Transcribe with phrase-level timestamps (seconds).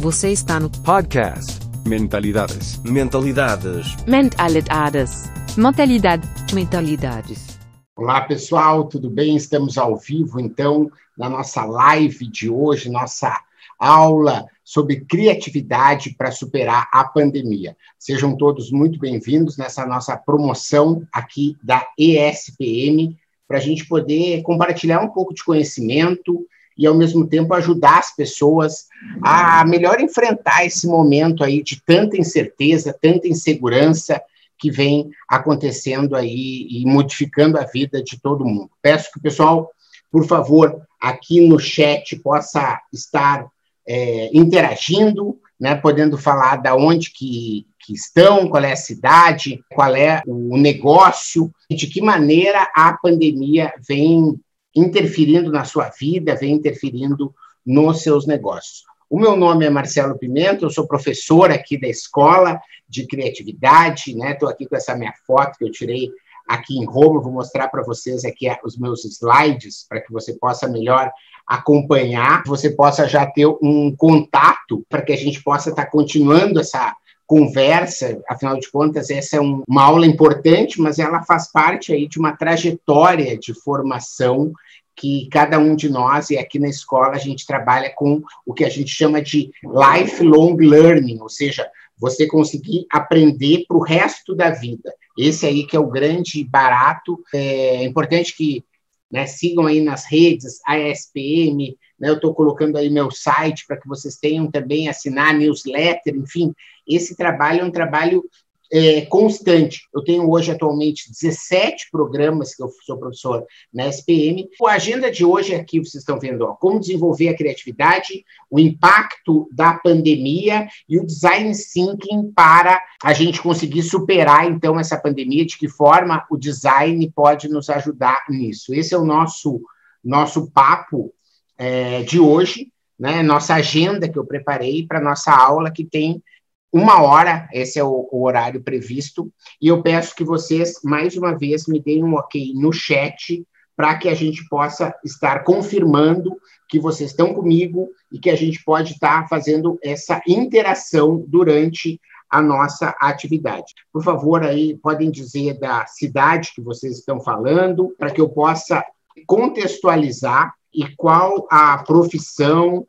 [0.00, 1.60] Você está no Podcast.
[1.86, 2.78] Mentalidades.
[2.84, 3.96] Mentalidades.
[4.06, 5.30] Mentalidades.
[5.58, 6.26] Mentalidade.
[6.54, 7.58] Mentalidades.
[7.94, 9.36] Olá, pessoal, tudo bem?
[9.36, 13.42] Estamos ao vivo, então, na nossa live de hoje, nossa
[13.78, 17.76] aula sobre criatividade para superar a pandemia.
[17.98, 25.02] Sejam todos muito bem-vindos nessa nossa promoção aqui da ESPM, para a gente poder compartilhar
[25.02, 26.46] um pouco de conhecimento
[26.80, 28.86] e, ao mesmo tempo, ajudar as pessoas
[29.20, 34.18] a melhor enfrentar esse momento aí de tanta incerteza, tanta insegurança
[34.58, 38.70] que vem acontecendo aí e modificando a vida de todo mundo.
[38.80, 39.70] Peço que o pessoal,
[40.10, 43.46] por favor, aqui no chat possa estar
[43.86, 49.94] é, interagindo, né, podendo falar da onde que, que estão, qual é a cidade, qual
[49.94, 54.40] é o negócio, de que maneira a pandemia vem
[54.74, 57.34] interferindo na sua vida, vem interferindo
[57.64, 58.84] nos seus negócios.
[59.08, 64.32] O meu nome é Marcelo Pimenta, eu sou professor aqui da Escola de Criatividade, né?
[64.32, 66.10] Estou aqui com essa minha foto que eu tirei
[66.48, 70.68] aqui em Roma, vou mostrar para vocês aqui os meus slides para que você possa
[70.68, 71.10] melhor
[71.46, 76.60] acompanhar, você possa já ter um contato para que a gente possa estar tá continuando
[76.60, 76.94] essa
[77.30, 82.08] conversa, afinal de contas, essa é um, uma aula importante, mas ela faz parte aí
[82.08, 84.52] de uma trajetória de formação
[84.96, 88.64] que cada um de nós, e aqui na escola a gente trabalha com o que
[88.64, 94.50] a gente chama de lifelong learning, ou seja, você conseguir aprender para o resto da
[94.50, 94.92] vida.
[95.16, 97.22] Esse aí que é o grande barato.
[97.32, 98.64] É importante que
[99.08, 103.76] né, sigam aí nas redes, a ESPM, né, eu estou colocando aí meu site para
[103.76, 106.52] que vocês tenham também assinar newsletter, enfim,
[106.94, 108.24] esse trabalho é um trabalho
[108.72, 109.88] é, constante.
[109.92, 114.48] Eu tenho hoje, atualmente, 17 programas que eu sou professor na SPM.
[114.64, 119.48] A agenda de hoje aqui, vocês estão vendo, ó, como desenvolver a criatividade, o impacto
[119.52, 125.58] da pandemia e o design thinking para a gente conseguir superar, então, essa pandemia, de
[125.58, 128.72] que forma o design pode nos ajudar nisso.
[128.72, 129.60] Esse é o nosso,
[130.04, 131.12] nosso papo
[131.58, 132.68] é, de hoje,
[132.98, 133.22] né?
[133.22, 136.22] nossa agenda que eu preparei para nossa aula, que tem
[136.72, 141.36] uma hora, esse é o, o, horário previsto, e eu peço que vocês, mais uma
[141.36, 143.44] vez, me deem um ok no chat
[143.76, 146.36] para que a gente possa estar confirmando
[146.68, 152.00] que vocês estão comigo e que a gente pode estar fazendo essa interação durante
[152.30, 153.74] a nossa atividade.
[153.92, 158.84] Por favor, aí podem dizer da cidade que vocês estão falando, para que eu possa
[159.26, 162.86] contextualizar e qual a profissão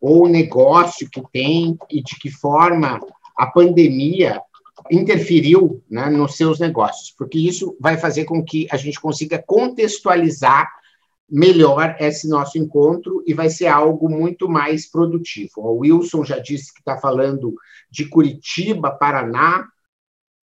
[0.00, 3.00] ou negócio que tem e de que forma
[3.36, 4.40] a pandemia
[4.90, 10.68] interferiu né, nos seus negócios, porque isso vai fazer com que a gente consiga contextualizar
[11.28, 15.52] melhor esse nosso encontro e vai ser algo muito mais produtivo.
[15.56, 17.54] O Wilson já disse que está falando
[17.90, 19.66] de Curitiba, Paraná.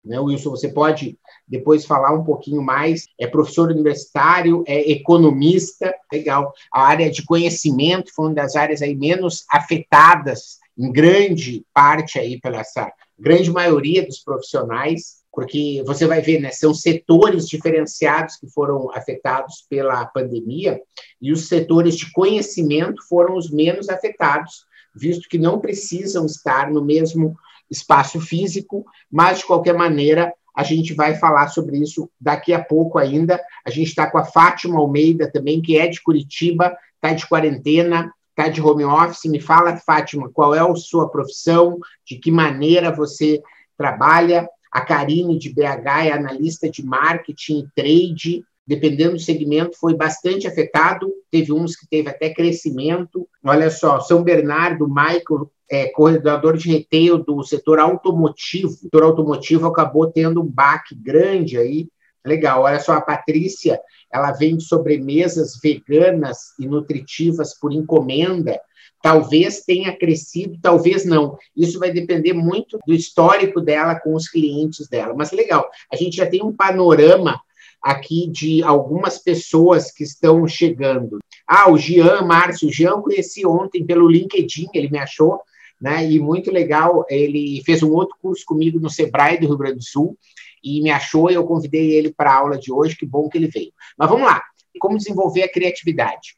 [0.04, 3.06] Né, Wilson, você pode depois falar um pouquinho mais.
[3.20, 6.54] É professor universitário, é economista, legal.
[6.74, 12.40] A área de conhecimento foi uma das áreas aí menos afetadas em grande parte aí
[12.40, 18.50] pela essa grande maioria dos profissionais, porque você vai ver, né, são setores diferenciados que
[18.50, 20.82] foram afetados pela pandemia
[21.22, 26.84] e os setores de conhecimento foram os menos afetados, visto que não precisam estar no
[26.84, 27.36] mesmo
[27.70, 32.98] espaço físico, mas de qualquer maneira a gente vai falar sobre isso daqui a pouco
[32.98, 33.40] ainda.
[33.66, 38.12] A gente está com a Fátima Almeida também, que é de Curitiba, está de quarentena,
[38.40, 39.30] está de home office.
[39.30, 43.42] Me fala, Fátima, qual é a sua profissão, de que maneira você
[43.78, 44.48] trabalha.
[44.72, 48.44] A Karine, de BH, é analista de marketing e trade.
[48.66, 51.12] Dependendo do segmento, foi bastante afetado.
[51.32, 53.28] Teve uns que teve até crescimento.
[53.44, 58.70] Olha só, São Bernardo, Michael, é, coordenador de retail do setor automotivo.
[58.70, 61.90] O setor automotivo acabou tendo um baque grande aí.
[62.26, 63.80] Legal, olha só, a Patrícia
[64.12, 68.60] ela vende sobremesas veganas e nutritivas por encomenda,
[69.02, 71.38] talvez tenha crescido, talvez não.
[71.56, 75.14] Isso vai depender muito do histórico dela com os clientes dela.
[75.16, 77.40] Mas legal, a gente já tem um panorama
[77.82, 81.20] aqui de algumas pessoas que estão chegando.
[81.48, 85.40] Ah, o Jean Márcio, o Jean eu conheci ontem pelo LinkedIn, ele me achou,
[85.80, 86.06] né?
[86.10, 89.84] E muito legal, ele fez um outro curso comigo no Sebrae do Rio Grande do
[89.84, 90.18] Sul
[90.64, 93.38] e me achou e eu convidei ele para a aula de hoje, que bom que
[93.38, 93.74] ele veio.
[93.98, 94.42] Mas vamos lá,
[94.80, 96.36] como desenvolver a criatividade?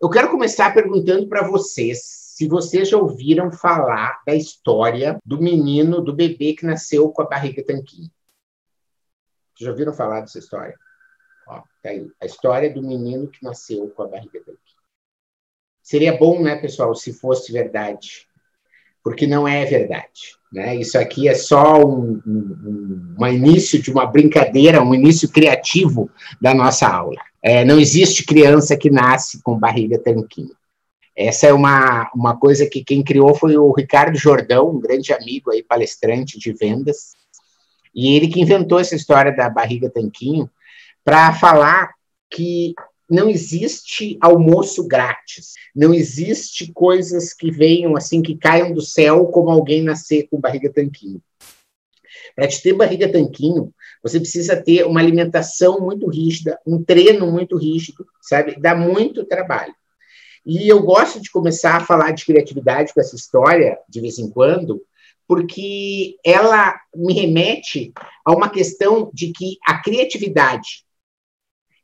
[0.00, 6.02] Eu quero começar perguntando para vocês se vocês já ouviram falar da história do menino,
[6.02, 8.10] do bebê que nasceu com a barriga tanquinho.
[9.56, 10.76] Já ouviram falar dessa história?
[11.46, 14.58] Ó, tá aí, a história do menino que nasceu com a barriga tanquinho.
[15.80, 18.26] Seria bom, né, pessoal, se fosse verdade.
[19.04, 20.34] Porque não é verdade.
[20.50, 20.76] Né?
[20.76, 26.10] Isso aqui é só um, um, um início de uma brincadeira, um início criativo
[26.40, 27.20] da nossa aula.
[27.42, 30.56] É, não existe criança que nasce com barriga tanquinho.
[31.14, 35.50] Essa é uma, uma coisa que quem criou foi o Ricardo Jordão, um grande amigo
[35.50, 37.12] aí, palestrante de vendas,
[37.94, 40.50] e ele que inventou essa história da barriga tanquinho
[41.04, 41.92] para falar
[42.28, 42.74] que
[43.08, 49.50] não existe almoço grátis, não existe coisas que venham assim, que caiam do céu como
[49.50, 51.22] alguém nascer com barriga tanquinho.
[52.34, 53.72] Para te ter barriga tanquinho,
[54.02, 58.60] você precisa ter uma alimentação muito rígida, um treino muito rígido, sabe?
[58.60, 59.74] Dá muito trabalho.
[60.44, 64.28] E eu gosto de começar a falar de criatividade com essa história, de vez em
[64.28, 64.82] quando,
[65.26, 67.92] porque ela me remete
[68.24, 70.84] a uma questão de que a criatividade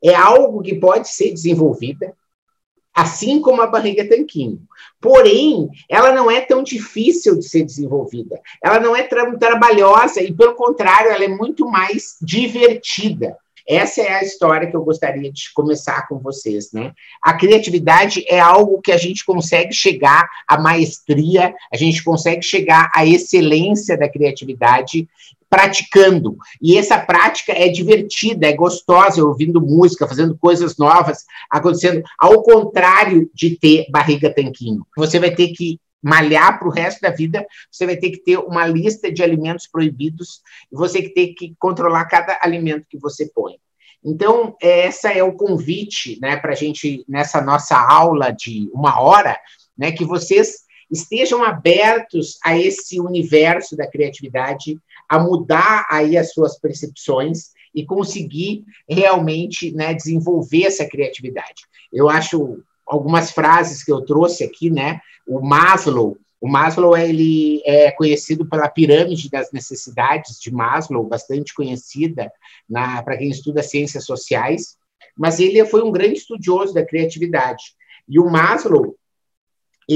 [0.03, 2.13] é algo que pode ser desenvolvida,
[2.93, 4.61] assim como a barriga tanquinho.
[4.99, 8.39] Porém, ela não é tão difícil de ser desenvolvida.
[8.63, 13.37] Ela não é tra trabalhosa e, pelo contrário, ela é muito mais divertida.
[13.67, 16.93] Essa é a história que eu gostaria de começar com vocês, né?
[17.21, 22.91] A criatividade é algo que a gente consegue chegar à maestria, a gente consegue chegar
[22.93, 25.07] à excelência da criatividade
[25.51, 26.37] praticando.
[26.61, 33.29] E essa prática é divertida, é gostosa, ouvindo música, fazendo coisas novas, acontecendo, ao contrário
[33.33, 34.87] de ter barriga tanquinho.
[34.95, 38.37] Você vai ter que malhar para o resto da vida, você vai ter que ter
[38.37, 43.29] uma lista de alimentos proibidos e você vai ter que controlar cada alimento que você
[43.35, 43.57] põe.
[44.03, 49.37] Então, essa é o convite né, para a gente, nessa nossa aula de uma hora,
[49.77, 54.77] né, que vocês estejam abertos a esse universo da criatividade,
[55.11, 61.63] a mudar aí as suas percepções e conseguir realmente né, desenvolver essa criatividade.
[61.91, 65.01] Eu acho algumas frases que eu trouxe aqui, né?
[65.27, 72.31] O Maslow, o Maslow ele é conhecido pela pirâmide das necessidades de Maslow, bastante conhecida
[73.03, 74.77] para quem estuda ciências sociais,
[75.17, 77.75] mas ele foi um grande estudioso da criatividade.
[78.07, 78.95] E o Maslow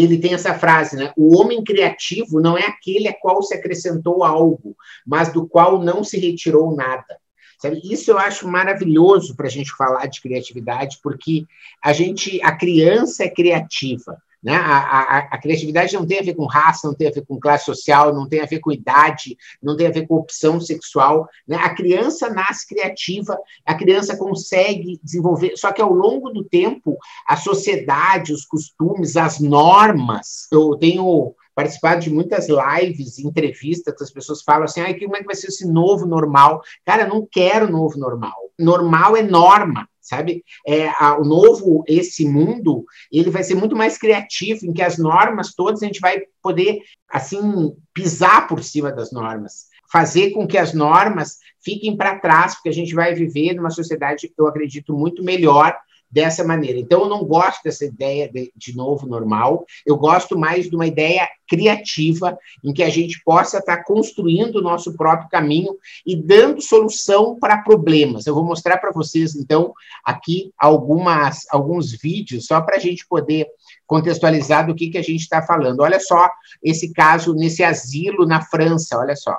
[0.03, 1.13] ele tem essa frase, né?
[1.15, 4.75] O homem criativo não é aquele a qual se acrescentou algo,
[5.05, 7.17] mas do qual não se retirou nada.
[7.59, 7.81] Sabe?
[7.83, 11.45] Isso eu acho maravilhoso para a gente falar de criatividade, porque
[11.83, 14.21] a gente, a criança é criativa.
[14.45, 14.55] Né?
[14.55, 17.39] A, a, a, criatividade não tem a ver com raça, não tem a ver com
[17.39, 21.27] classe social, não tem a ver com idade, não tem a ver com opção sexual.
[21.47, 21.55] Né?
[21.55, 26.95] A criança nasce criativa, a criança consegue desenvolver, só que ao longo do tempo,
[27.27, 30.47] a sociedade, os costumes, as normas.
[30.51, 35.21] Eu tenho participado de muitas lives, entrevistas, que as pessoas falam assim, ah, como é
[35.21, 36.61] que vai ser esse novo normal?
[36.85, 38.35] Cara, não quero novo normal.
[38.59, 40.43] Normal é norma, sabe?
[40.65, 44.97] É, a, o novo, esse mundo, ele vai ser muito mais criativo, em que as
[44.97, 46.79] normas todas a gente vai poder,
[47.09, 52.69] assim, pisar por cima das normas, fazer com que as normas fiquem para trás, porque
[52.69, 55.75] a gente vai viver numa sociedade, eu acredito, muito melhor
[56.09, 56.79] dessa maneira.
[56.79, 60.87] Então, eu não gosto dessa ideia de, de novo normal, eu gosto mais de uma
[60.87, 65.75] ideia criativa, em que a gente possa estar construindo o nosso próprio caminho
[66.05, 68.25] e dando solução para problemas.
[68.25, 69.73] Eu vou mostrar para vocês, então,
[70.03, 73.47] aqui algumas, alguns vídeos, só para a gente poder
[73.85, 75.81] contextualizar do que, que a gente está falando.
[75.81, 76.29] Olha só
[76.63, 79.37] esse caso nesse asilo na França, olha só.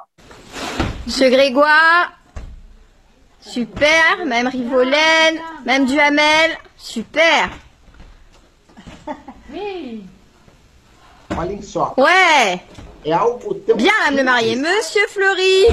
[1.05, 2.13] Monsieur Grégoire,
[3.47, 6.59] Super, même Rivolène, même Duhamel.
[6.77, 7.51] Super.
[9.51, 10.05] Oui.
[11.37, 11.95] Olhem só.
[11.97, 12.61] Ouais.
[13.05, 14.57] É algo tão Bien, Madame le marié.
[14.57, 15.69] Monsieur Fleury.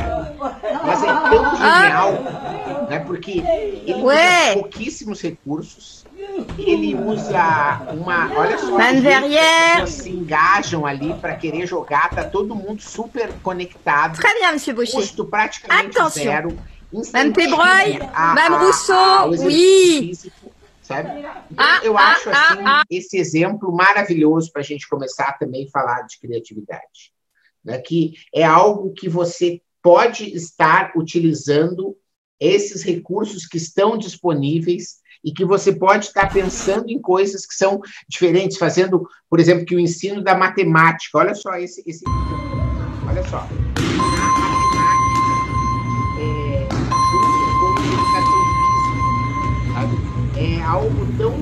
[0.86, 1.82] Mas é tão ah.
[1.82, 2.88] genial, ah.
[2.90, 3.00] né?
[3.00, 3.40] Porque
[3.88, 4.52] ele ouais.
[4.52, 6.06] usa pouquíssimos recursos.
[6.60, 8.32] Ele usa uma.
[8.38, 8.78] Olha só.
[8.78, 12.12] As pessoas se engajam ali para querer jogar.
[12.12, 14.20] Tá todo mundo super conectado.
[14.20, 14.94] Très bien, Monsieur Boucher.
[14.94, 16.24] Custo praticamente Attention.
[16.24, 16.60] zero.
[17.12, 18.00] Même Pébreuil,
[18.36, 20.08] même Rousseau, oui.
[20.10, 21.10] Físico, sabe?
[21.20, 25.66] Então, ah, eu acho ah, assim ah, esse exemplo maravilhoso para a gente começar também
[25.66, 27.12] a falar de criatividade,
[27.66, 27.80] né?
[27.80, 31.98] Que é algo que você pode estar utilizando
[32.40, 37.80] esses recursos que estão disponíveis e que você pode estar pensando em coisas que são
[38.08, 41.18] diferentes, fazendo, por exemplo, que o ensino da matemática.
[41.18, 42.04] Olha só esse, esse
[43.08, 43.48] olha só.
[50.64, 51.34] Algo tão.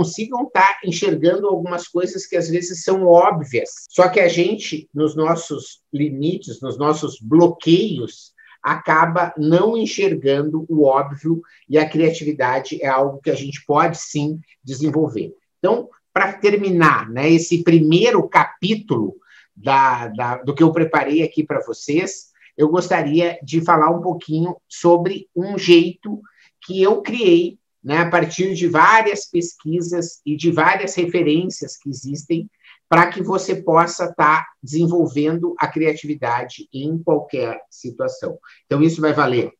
[0.00, 3.68] consigam estar tá enxergando algumas coisas que às vezes são óbvias.
[3.90, 11.40] Só que a gente, nos nossos limites, nos nossos bloqueios, acaba não enxergando o óbvio
[11.68, 15.34] e a criatividade é algo que a gente pode sim desenvolver.
[15.58, 19.16] Então, para terminar, né, esse primeiro capítulo
[19.56, 24.56] da, da, do que eu preparei aqui para vocês, eu gostaria de falar um pouquinho
[24.68, 26.20] sobre um jeito
[26.62, 32.50] que eu criei né, a partir de várias pesquisas e de várias referências que existem
[32.90, 38.36] para que você possa estar tá desenvolvendo a criatividade em qualquer situação.
[38.66, 39.52] Então, isso vai valer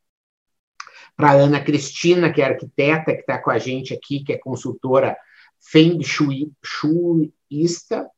[1.16, 4.38] para a Ana Cristina, que é arquiteta, que está com a gente aqui, que é
[4.38, 5.16] consultora
[5.60, 8.10] Feng Shuiista,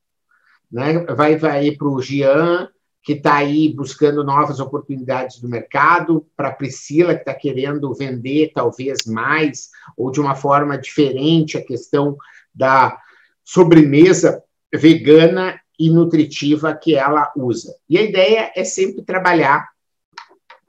[0.71, 1.01] né?
[1.15, 2.71] vai, vai para o Gian,
[3.03, 8.53] que está aí buscando novas oportunidades do mercado, para a Priscila, que está querendo vender
[8.55, 12.17] talvez mais, ou de uma forma diferente, a questão
[12.55, 12.99] da
[13.45, 14.43] sobremesa
[14.75, 17.75] vegana e nutritiva que ela usa.
[17.89, 19.69] E a ideia é sempre trabalhar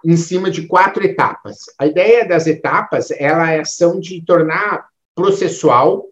[0.03, 1.59] em cima de quatro etapas.
[1.79, 6.09] A ideia das etapas, ela é ação de tornar processual,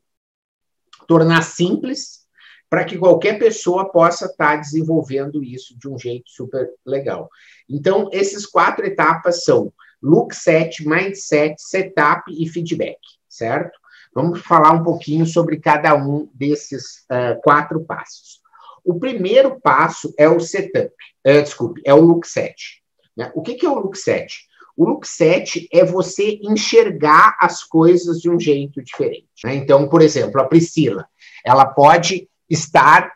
[1.07, 2.21] tornar simples,
[2.69, 7.29] para que qualquer pessoa possa estar tá desenvolvendo isso de um jeito super legal.
[7.69, 13.77] Então, esses quatro etapas são look set, mindset, setup e feedback, certo?
[14.13, 18.41] Vamos falar um pouquinho sobre cada um desses uh, quatro passos.
[18.83, 20.93] O primeiro passo é o setup,
[21.27, 22.81] uh, desculpe, é o look set.
[23.15, 23.31] Né?
[23.35, 24.47] O que, que é o look set?
[24.75, 29.27] O look set é você enxergar as coisas de um jeito diferente.
[29.43, 29.55] Né?
[29.55, 31.05] Então, por exemplo, a Priscila,
[31.45, 33.11] ela pode estar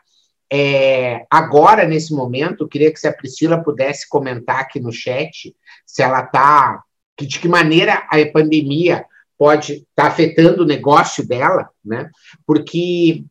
[0.50, 5.54] é, agora, nesse momento, eu queria que se a Priscila pudesse comentar aqui no chat
[5.84, 6.82] se ela está.
[7.18, 9.06] De que maneira a pandemia
[9.38, 12.10] pode estar tá afetando o negócio dela, né?
[12.46, 13.24] Porque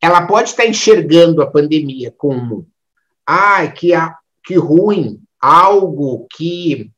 [0.00, 2.66] ela pode estar tá enxergando a pandemia como
[3.26, 3.92] ai, ah, que,
[4.44, 6.90] que ruim, algo que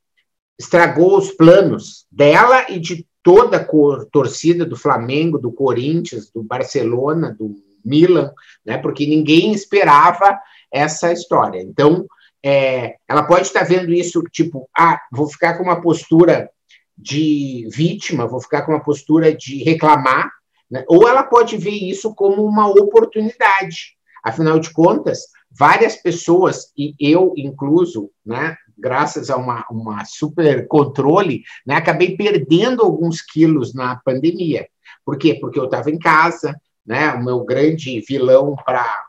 [0.59, 7.35] estragou os planos dela e de toda a torcida do Flamengo, do Corinthians, do Barcelona,
[7.37, 8.33] do Milan,
[8.65, 8.79] né?
[8.79, 10.39] Porque ninguém esperava
[10.73, 11.61] essa história.
[11.61, 12.07] Então,
[12.45, 16.51] é, ela pode estar vendo isso tipo, ah, vou ficar com uma postura
[16.97, 20.31] de vítima, vou ficar com uma postura de reclamar,
[20.71, 20.85] né?
[20.89, 23.95] ou ela pode ver isso como uma oportunidade.
[24.23, 25.21] Afinal de contas,
[25.51, 32.83] várias pessoas, e eu incluso, né, graças a uma, uma super controle, né, acabei perdendo
[32.83, 34.67] alguns quilos na pandemia.
[35.05, 35.35] Por quê?
[35.35, 37.13] Porque eu estava em casa, né?
[37.13, 39.04] O meu grande vilão para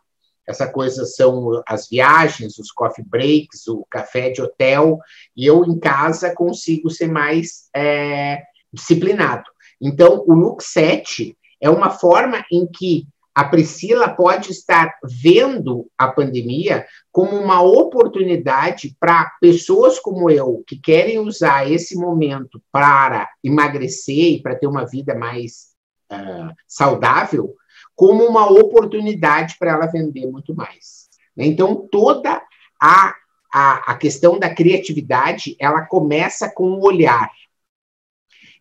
[0.48, 5.00] essa coisa são as viagens, os coffee breaks, o café de hotel,
[5.36, 9.44] e eu em casa consigo ser mais é, disciplinado.
[9.82, 16.08] Então, o look set é uma forma em que a Priscila pode estar vendo a
[16.08, 24.36] pandemia como uma oportunidade para pessoas como eu, que querem usar esse momento para emagrecer
[24.36, 25.74] e para ter uma vida mais
[26.14, 27.54] uh, saudável,
[27.96, 31.08] como uma oportunidade para ela vender muito mais.
[31.38, 32.42] Então, toda
[32.82, 33.14] a,
[33.54, 37.32] a, a questão da criatividade, ela começa com o olhar.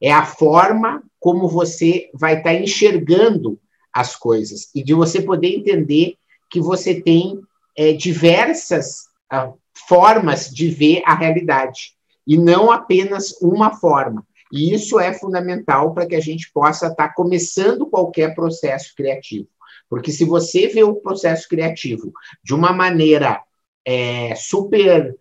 [0.01, 3.59] É a forma como você vai estar tá enxergando
[3.93, 6.17] as coisas e de você poder entender
[6.51, 7.41] que você tem
[7.77, 11.95] é, diversas uh, formas de ver a realidade
[12.27, 14.27] e não apenas uma forma.
[14.53, 19.49] E isso é fundamental para que a gente possa estar tá começando qualquer processo criativo.
[19.89, 23.43] Porque se você vê o processo criativo de uma maneira
[23.87, 25.17] é, super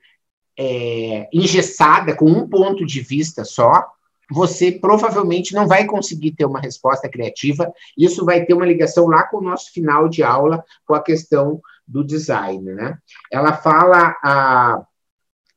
[0.58, 3.86] é, engessada, com um ponto de vista só,
[4.32, 7.72] você provavelmente não vai conseguir ter uma resposta criativa.
[7.98, 11.62] Isso vai ter uma ligação lá com o nosso final de aula, com a questão
[11.88, 12.64] do design.
[12.64, 12.98] Né?
[13.32, 14.84] Ela fala a,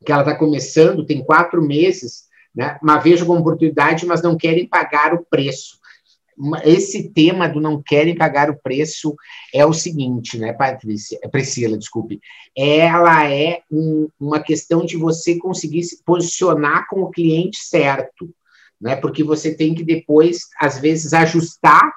[0.05, 2.25] que ela está começando, tem quatro meses,
[2.57, 2.79] né?
[2.83, 5.79] Mas vejo como oportunidade, mas não querem pagar o preço.
[6.65, 9.15] Esse tema do não querem pagar o preço
[9.55, 11.19] é o seguinte, né, Patrícia?
[11.31, 12.21] Priscila, desculpe.
[12.57, 18.29] Ela é um, uma questão de você conseguir se posicionar com o cliente certo,
[18.81, 18.97] né?
[18.97, 21.91] Porque você tem que depois, às vezes, ajustar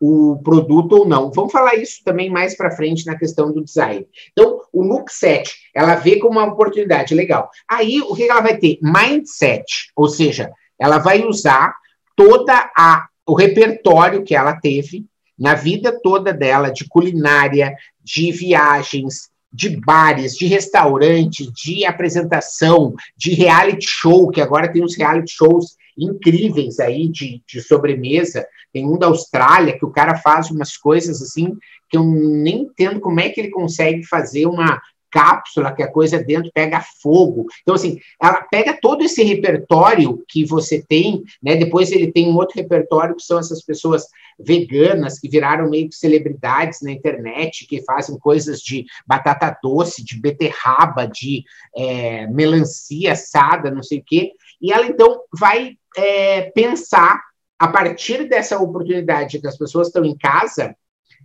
[0.00, 1.32] o produto ou não.
[1.32, 4.06] Vamos falar isso também mais para frente na questão do design.
[4.32, 7.50] Então, o look set, ela vê como uma oportunidade legal.
[7.68, 8.78] Aí, o que ela vai ter?
[8.82, 11.74] Mindset, ou seja, ela vai usar
[12.16, 15.04] toda a o repertório que ela teve
[15.38, 23.34] na vida toda dela de culinária, de viagens, de bares, de restaurante, de apresentação, de
[23.34, 28.46] reality show, que agora tem os reality shows incríveis aí de, de sobremesa.
[28.72, 31.56] Tem um da Austrália que o cara faz umas coisas assim
[31.90, 34.78] que eu nem entendo como é que ele consegue fazer uma
[35.10, 37.46] cápsula, que a coisa dentro pega fogo.
[37.62, 41.56] Então, assim, ela pega todo esse repertório que você tem, né?
[41.56, 44.06] Depois ele tem um outro repertório que são essas pessoas
[44.38, 50.20] veganas que viraram meio que celebridades na internet, que fazem coisas de batata doce, de
[50.20, 51.44] beterraba, de
[51.76, 54.32] é, melancia assada, não sei o quê.
[54.60, 57.20] E ela, então, vai é, pensar,
[57.58, 60.76] a partir dessa oportunidade que as pessoas estão em casa,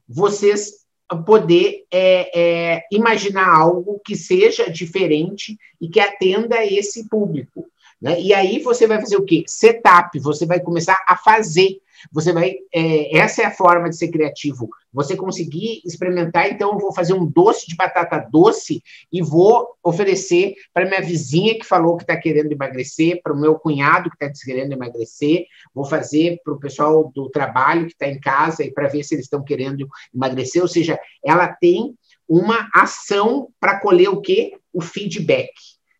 [0.08, 0.84] vocês
[1.26, 2.32] poder é,
[2.76, 7.68] é, imaginar algo que seja diferente e que atenda esse público.
[8.02, 8.20] Né?
[8.20, 9.44] E aí você vai fazer o quê?
[9.46, 11.78] Setup, você vai começar a fazer
[12.12, 12.56] você vai.
[12.74, 14.70] É, essa é a forma de ser criativo.
[14.92, 18.82] Você conseguir experimentar, então eu vou fazer um doce de batata doce
[19.12, 23.56] e vou oferecer para minha vizinha que falou que está querendo emagrecer, para o meu
[23.56, 28.20] cunhado que está querendo emagrecer, vou fazer para o pessoal do trabalho que está em
[28.20, 30.62] casa e para ver se eles estão querendo emagrecer.
[30.62, 31.96] Ou seja, ela tem
[32.28, 34.54] uma ação para colher o quê?
[34.72, 35.52] O feedback.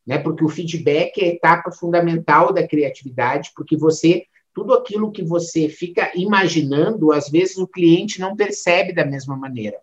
[0.06, 0.18] Né?
[0.18, 5.68] Porque o feedback é a etapa fundamental da criatividade, porque você tudo aquilo que você
[5.68, 9.78] fica imaginando, às vezes o cliente não percebe da mesma maneira.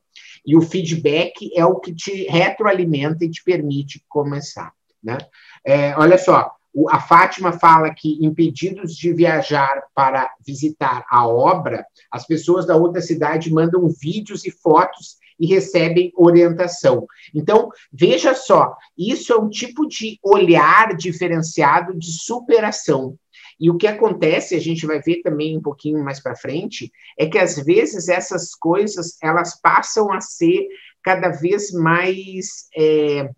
[0.47, 4.73] E o feedback é o que te retroalimenta e te permite começar.
[5.03, 5.19] Né?
[5.65, 6.55] É, olha só,
[6.89, 13.00] a Fátima fala que, impedidos de viajar para visitar a obra, as pessoas da outra
[13.00, 17.07] cidade mandam vídeos e fotos e recebem orientação.
[17.35, 23.17] Então, veja só, isso é um tipo de olhar diferenciado de superação.
[23.61, 27.26] E o que acontece, a gente vai ver também um pouquinho mais para frente, é
[27.26, 30.67] que às vezes essas coisas elas passam a ser
[31.02, 33.31] cada vez mais é,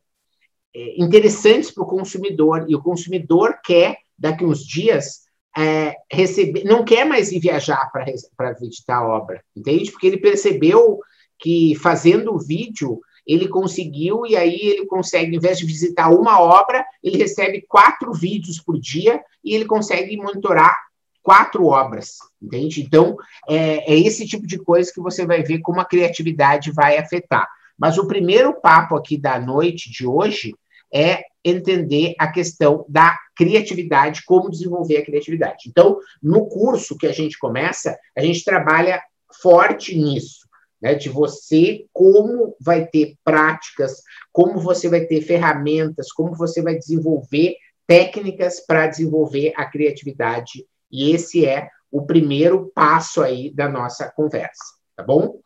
[0.75, 2.67] é, interessantes para o consumidor.
[2.69, 5.23] E o consumidor quer, daqui uns dias,
[5.57, 7.91] é, receber, não quer mais ir viajar
[8.37, 9.91] para visitar a obra, entende?
[9.91, 11.01] Porque ele percebeu
[11.39, 16.41] que fazendo o vídeo ele conseguiu, e aí ele consegue, em vez de visitar uma
[16.41, 20.77] obra, ele recebe quatro vídeos por dia e ele consegue monitorar
[21.23, 22.83] quatro obras, entende?
[22.83, 23.17] Então,
[23.49, 27.49] é, é esse tipo de coisa que você vai ver como a criatividade vai afetar.
[27.79, 30.53] Mas o primeiro papo aqui da noite de hoje
[30.93, 35.69] é entender a questão da criatividade, como desenvolver a criatividade.
[35.69, 39.01] Então, no curso que a gente começa, a gente trabalha
[39.41, 40.42] forte nisso
[40.83, 46.77] né, de você, como vai ter práticas, como você vai ter ferramentas, como você vai
[46.77, 50.67] desenvolver técnicas para desenvolver a criatividade.
[50.91, 55.39] E esse é o primeiro passo aí da nossa conversa, tá bom?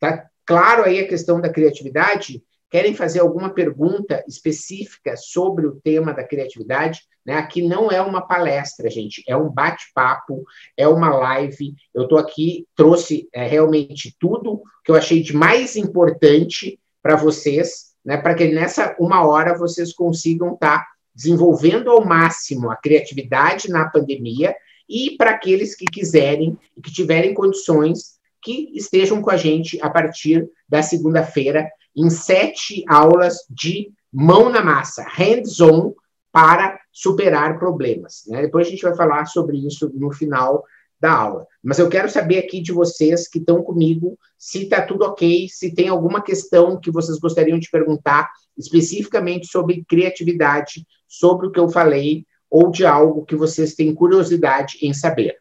[0.00, 2.42] Tá claro aí a questão da criatividade?
[2.70, 7.00] Querem fazer alguma pergunta específica sobre o tema da criatividade?
[7.26, 7.34] Né?
[7.34, 10.44] Aqui não é uma palestra, gente, é um bate-papo,
[10.76, 11.74] é uma live.
[11.92, 17.94] Eu estou aqui, trouxe é, realmente tudo que eu achei de mais importante para vocês,
[18.04, 18.16] né?
[18.16, 23.88] para que nessa uma hora vocês consigam estar tá desenvolvendo ao máximo a criatividade na
[23.88, 24.54] pandemia
[24.88, 29.90] e para aqueles que quiserem e que tiverem condições que estejam com a gente a
[29.90, 35.92] partir da segunda-feira em sete aulas de mão na massa, hands-on,
[36.32, 38.22] para superar problemas.
[38.28, 38.42] Né?
[38.42, 40.64] Depois a gente vai falar sobre isso no final
[41.00, 41.46] da aula.
[41.62, 45.74] Mas eu quero saber aqui de vocês que estão comigo se está tudo ok, se
[45.74, 51.68] tem alguma questão que vocês gostariam de perguntar especificamente sobre criatividade, sobre o que eu
[51.68, 55.36] falei, ou de algo que vocês têm curiosidade em saber.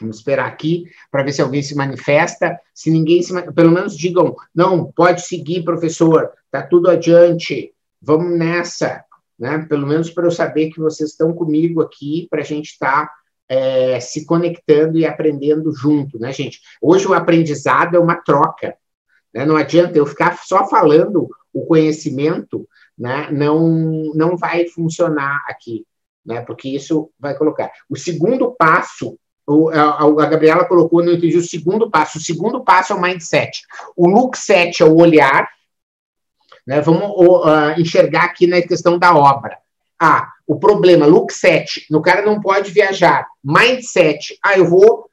[0.00, 2.58] Vamos esperar aqui para ver se alguém se manifesta.
[2.74, 9.04] Se ninguém se pelo menos digam, não, pode seguir, professor, está tudo adiante, vamos nessa,
[9.38, 9.66] né?
[9.68, 13.12] Pelo menos para eu saber que vocês estão comigo aqui, para a gente estar tá,
[13.48, 16.60] é, se conectando e aprendendo junto, né, gente?
[16.80, 18.76] Hoje o aprendizado é uma troca,
[19.34, 19.44] né?
[19.44, 23.30] Não adianta eu ficar só falando o conhecimento, né?
[23.30, 23.68] Não,
[24.14, 25.84] não vai funcionar aqui,
[26.24, 26.40] né?
[26.42, 27.70] Porque isso vai colocar.
[27.88, 29.18] O segundo passo
[29.72, 32.18] a, Gabriela colocou, não entendi o segundo passo.
[32.18, 33.62] O segundo passo é o mindset.
[33.96, 35.48] O look set é o olhar.
[36.66, 36.80] Né?
[36.80, 37.10] Vamos
[37.78, 39.58] enxergar aqui na questão da obra.
[39.98, 43.26] Ah, o problema, look set, no cara não pode viajar.
[43.44, 45.06] Mindset, ah, eu vou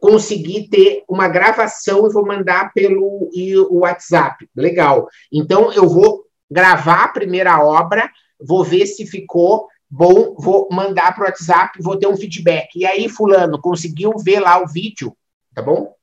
[0.00, 3.30] conseguir ter uma gravação e vou mandar pelo
[3.70, 4.48] WhatsApp.
[4.56, 5.06] Legal.
[5.32, 11.24] Então, eu vou gravar a primeira obra, vou ver se ficou Bom, vou mandar para
[11.24, 12.76] o WhatsApp, vou ter um feedback.
[12.76, 15.14] E aí, fulano, conseguiu ver lá o vídeo,
[15.54, 15.94] tá bom?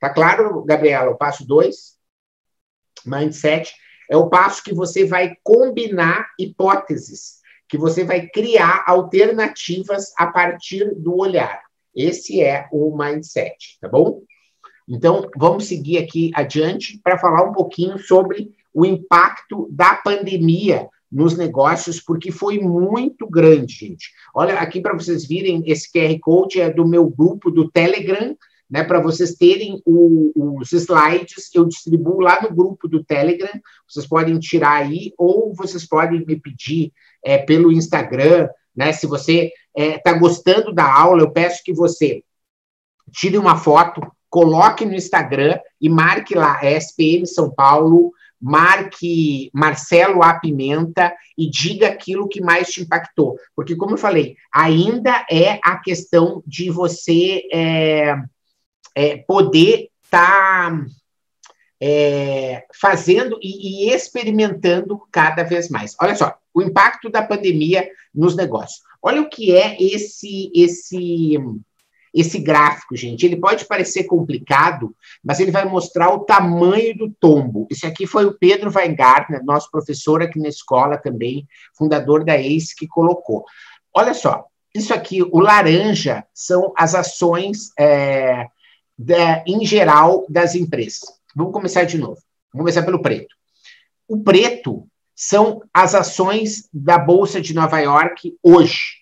[0.00, 1.12] Tá claro, Gabriela?
[1.12, 1.96] O passo 2,
[3.06, 3.72] mindset,
[4.10, 7.38] é o passo que você vai combinar hipóteses
[7.68, 11.62] que você vai criar alternativas a partir do olhar.
[11.94, 14.22] Esse é o mindset, tá bom?
[14.88, 21.36] Então, vamos seguir aqui adiante para falar um pouquinho sobre o impacto da pandemia nos
[21.36, 24.10] negócios, porque foi muito grande, gente.
[24.34, 28.36] Olha, aqui para vocês virem, esse QR Code é do meu grupo do Telegram,
[28.70, 33.50] né, para vocês terem o, os slides, eu distribuo lá no grupo do Telegram,
[33.88, 36.92] vocês podem tirar aí, ou vocês podem me pedir
[37.24, 41.72] é, pelo Instagram, né, se você está é, tá gostando da aula, eu peço que
[41.72, 42.22] você
[43.10, 50.22] tire uma foto, coloque no Instagram e marque lá, é SPM São Paulo, marque Marcelo
[50.22, 50.34] A.
[50.34, 53.36] Pimenta e diga aquilo que mais te impactou.
[53.54, 57.42] Porque, como eu falei, ainda é a questão de você...
[57.52, 58.16] É,
[58.94, 60.86] é, poder estar tá,
[61.80, 65.94] é, fazendo e, e experimentando cada vez mais.
[66.00, 68.82] Olha só, o impacto da pandemia nos negócios.
[69.02, 71.38] Olha o que é esse esse
[72.12, 73.24] esse gráfico, gente.
[73.24, 77.66] Ele pode parecer complicado, mas ele vai mostrar o tamanho do tombo.
[77.70, 81.46] Esse aqui foi o Pedro Weingartner, nosso professor aqui na escola também,
[81.76, 83.44] fundador da ACE, que colocou.
[83.94, 88.46] Olha só, isso aqui, o laranja, são as ações é,
[88.98, 91.00] da, em geral das empresas.
[91.34, 92.20] Vamos começar de novo.
[92.52, 93.34] Vamos começar pelo preto.
[94.08, 98.99] O preto são as ações da Bolsa de Nova York hoje,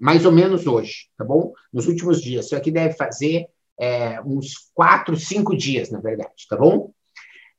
[0.00, 1.52] mais ou menos hoje, tá bom?
[1.72, 2.46] Nos últimos dias.
[2.46, 3.46] Isso aqui deve fazer
[3.78, 6.92] é, uns quatro, cinco dias, na verdade, tá bom?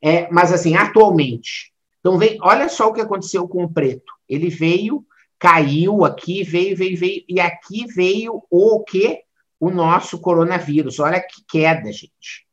[0.02, 1.72] É, mas assim, atualmente.
[2.00, 4.12] Então, vem, olha só o que aconteceu com o preto.
[4.28, 5.06] Ele veio,
[5.38, 9.24] caiu aqui, veio, veio, veio, e aqui veio o quê?
[9.62, 11.00] o nosso coronavírus.
[11.00, 12.48] Olha que queda, gente.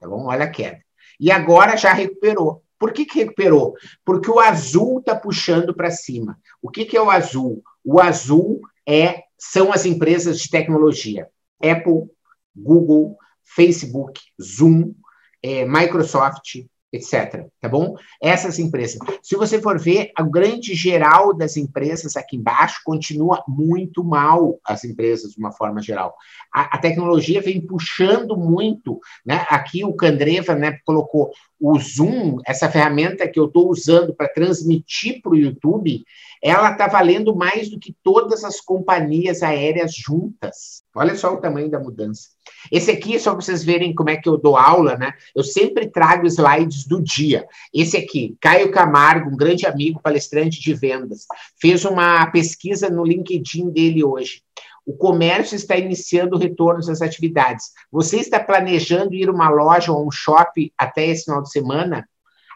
[0.00, 0.24] Tá bom?
[0.24, 0.80] Olha a queda.
[1.20, 2.64] E agora já recuperou.
[2.78, 3.74] Por que, que recuperou?
[4.02, 6.38] Porque o azul está puxando para cima.
[6.62, 7.62] O que, que é o azul?
[7.84, 11.28] O azul é são as empresas de tecnologia.
[11.62, 12.10] Apple,
[12.54, 14.94] Google, Facebook, Zoom,
[15.42, 17.46] é, Microsoft, etc.
[17.60, 17.94] Tá bom?
[18.20, 18.98] Essas empresas.
[19.22, 24.84] Se você for ver, a grande geral das empresas aqui embaixo continua muito mal, as
[24.84, 26.14] empresas, de uma forma geral.
[26.52, 29.46] A, a tecnologia vem puxando muito, né?
[29.48, 35.20] Aqui o Candreva né, colocou o Zoom, essa ferramenta que eu estou usando para transmitir
[35.22, 36.04] para o YouTube,
[36.42, 40.82] ela está valendo mais do que todas as companhias aéreas juntas.
[40.94, 42.28] Olha só o tamanho da mudança.
[42.70, 45.12] Esse aqui, só para vocês verem como é que eu dou aula, né?
[45.34, 47.46] Eu sempre trago slides do dia.
[47.72, 51.26] Esse aqui, Caio Camargo, um grande amigo palestrante de vendas,
[51.60, 54.45] fez uma pesquisa no LinkedIn dele hoje.
[54.86, 57.72] O comércio está iniciando retornos às atividades.
[57.90, 62.08] Você está planejando ir a uma loja ou um shopping até esse final de semana?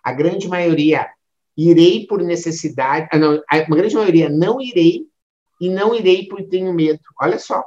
[0.05, 1.09] A grande maioria
[1.57, 5.07] irei por necessidade, ah, não, a grande maioria não irei
[5.61, 7.01] e não irei porque tenho medo.
[7.21, 7.65] Olha só.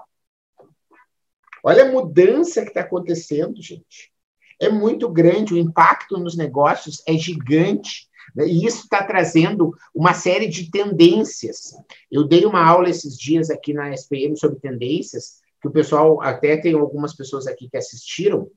[1.64, 4.12] Olha a mudança que está acontecendo, gente.
[4.60, 8.08] É muito grande, o impacto nos negócios é gigante.
[8.36, 8.48] Né?
[8.48, 11.74] E isso está trazendo uma série de tendências.
[12.12, 16.58] Eu dei uma aula esses dias aqui na SPM sobre tendências, que o pessoal, até
[16.58, 18.50] tem algumas pessoas aqui que assistiram,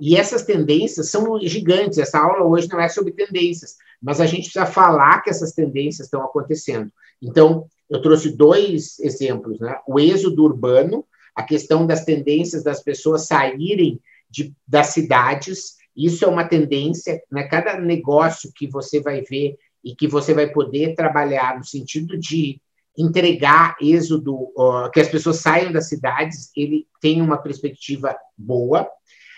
[0.00, 1.98] e essas tendências são gigantes.
[1.98, 6.06] Essa aula hoje não é sobre tendências, mas a gente precisa falar que essas tendências
[6.06, 6.90] estão acontecendo.
[7.20, 9.76] Então, eu trouxe dois exemplos, né?
[9.86, 11.04] O êxodo urbano,
[11.34, 14.00] a questão das tendências das pessoas saírem
[14.30, 17.42] de, das cidades, isso é uma tendência, né?
[17.44, 22.60] Cada negócio que você vai ver e que você vai poder trabalhar no sentido de
[22.96, 28.88] entregar êxodo, uh, que as pessoas saiam das cidades, ele tem uma perspectiva boa,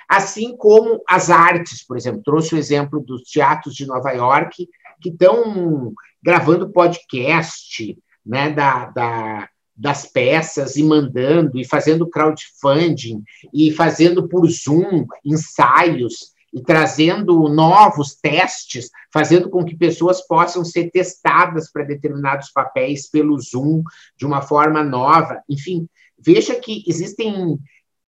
[0.08, 2.22] assim como as artes, por exemplo.
[2.22, 4.68] Trouxe o exemplo dos teatros de Nova York,
[5.00, 5.92] que estão
[6.22, 14.48] gravando podcast né, da, da, das peças e mandando, e fazendo crowdfunding, e fazendo por
[14.48, 22.50] Zoom ensaios, e trazendo novos testes, fazendo com que pessoas possam ser testadas para determinados
[22.50, 23.82] papéis pelo Zoom
[24.16, 25.42] de uma forma nova.
[25.48, 27.58] Enfim, veja que existem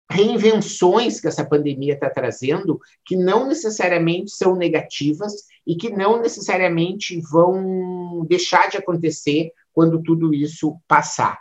[0.10, 5.34] reinvenções que essa pandemia está trazendo que não necessariamente são negativas
[5.65, 11.39] e que não necessariamente vão deixar de acontecer quando tudo isso passar.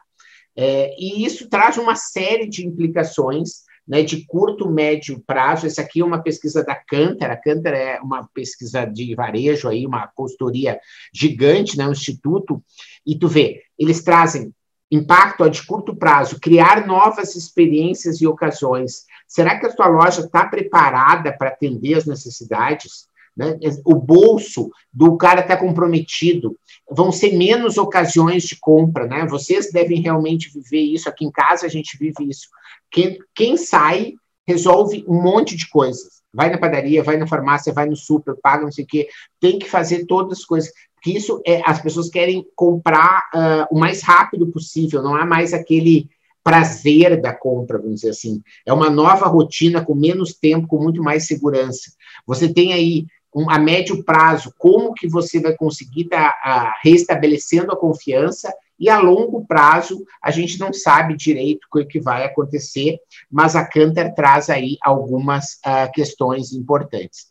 [0.56, 5.66] É, e isso traz uma série de implicações né, de curto, médio prazo.
[5.66, 7.32] Essa aqui é uma pesquisa da Cantar.
[7.32, 10.78] A Cantar é uma pesquisa de varejo, aí, uma consultoria
[11.12, 12.62] gigante, né, um instituto.
[13.04, 14.54] E tu vê, eles trazem
[14.92, 19.06] impacto de curto prazo, criar novas experiências e ocasiões.
[19.26, 23.08] Será que a sua loja está preparada para atender as necessidades?
[23.40, 23.58] Né?
[23.86, 26.58] O bolso do cara está comprometido,
[26.90, 29.26] vão ser menos ocasiões de compra, né?
[29.26, 31.08] Vocês devem realmente viver isso.
[31.08, 32.48] Aqui em casa a gente vive isso.
[32.90, 34.12] Quem, quem sai
[34.46, 36.20] resolve um monte de coisas.
[36.32, 39.08] Vai na padaria, vai na farmácia, vai no super, paga não sei o quê.
[39.40, 40.70] Tem que fazer todas as coisas.
[40.94, 45.54] Porque isso é, as pessoas querem comprar uh, o mais rápido possível, não há mais
[45.54, 46.10] aquele
[46.44, 48.42] prazer da compra, vamos dizer assim.
[48.66, 51.92] É uma nova rotina com menos tempo, com muito mais segurança.
[52.26, 57.72] Você tem aí um, a médio prazo como que você vai conseguir estar tá, restabelecendo
[57.72, 62.98] a confiança e a longo prazo a gente não sabe direito o que vai acontecer,
[63.30, 67.26] mas a Canter traz aí algumas uh, questões importantes.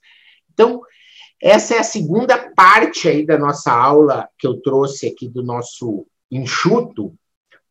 [0.54, 0.82] Então,
[1.42, 6.06] essa é a segunda parte aí da nossa aula que eu trouxe aqui do nosso
[6.30, 7.14] enxuto,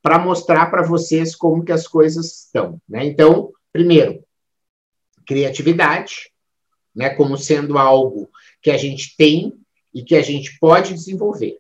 [0.02, 2.80] para mostrar para vocês como que as coisas estão.
[2.88, 3.04] Né?
[3.04, 4.24] Então, primeiro,
[5.26, 6.30] criatividade,
[6.98, 8.28] né, como sendo algo
[8.60, 9.52] que a gente tem
[9.94, 11.58] e que a gente pode desenvolver.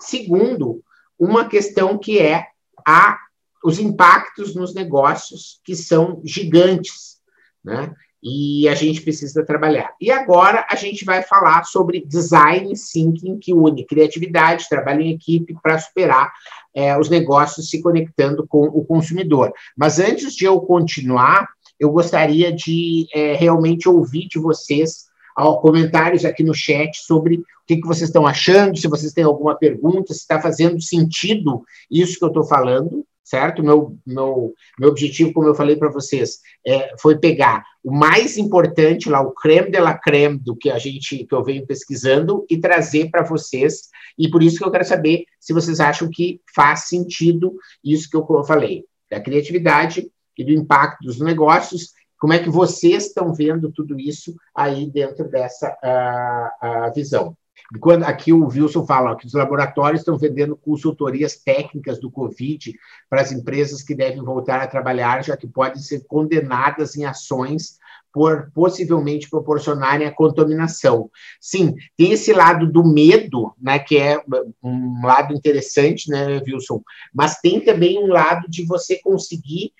[0.00, 0.82] Segundo,
[1.18, 2.46] uma questão que é
[2.88, 3.18] a,
[3.62, 7.20] os impactos nos negócios, que são gigantes.
[7.62, 7.94] Né?
[8.22, 9.92] e a gente precisa trabalhar.
[10.00, 15.56] E agora a gente vai falar sobre design thinking, que une criatividade, trabalho em equipe
[15.60, 16.32] para superar
[16.72, 19.52] é, os negócios se conectando com o consumidor.
[19.76, 21.48] Mas antes de eu continuar,
[21.84, 27.42] eu gostaria de é, realmente ouvir de vocês ó, comentários aqui no chat sobre o
[27.66, 32.18] que, que vocês estão achando, se vocês têm alguma pergunta, se está fazendo sentido isso
[32.18, 33.62] que eu estou falando certo?
[33.62, 39.08] Meu, meu, meu objetivo, como eu falei para vocês, é, foi pegar o mais importante
[39.08, 42.58] lá, o creme de la creme do que a gente, que eu venho pesquisando e
[42.58, 43.88] trazer para vocês.
[44.18, 48.16] E por isso que eu quero saber se vocês acham que faz sentido isso que
[48.16, 51.92] eu falei, da criatividade e do impacto dos negócios.
[52.18, 57.36] Como é que vocês estão vendo tudo isso aí dentro dessa uh, uh, visão?
[57.80, 62.74] Quando aqui o Wilson fala que os laboratórios estão vendendo consultorias técnicas do Covid
[63.08, 67.78] para as empresas que devem voltar a trabalhar, já que podem ser condenadas em ações
[68.12, 71.10] por possivelmente proporcionarem a contaminação.
[71.40, 74.22] Sim, tem esse lado do medo, né, que é
[74.62, 76.82] um lado interessante, né, Wilson,
[77.14, 79.72] mas tem também um lado de você conseguir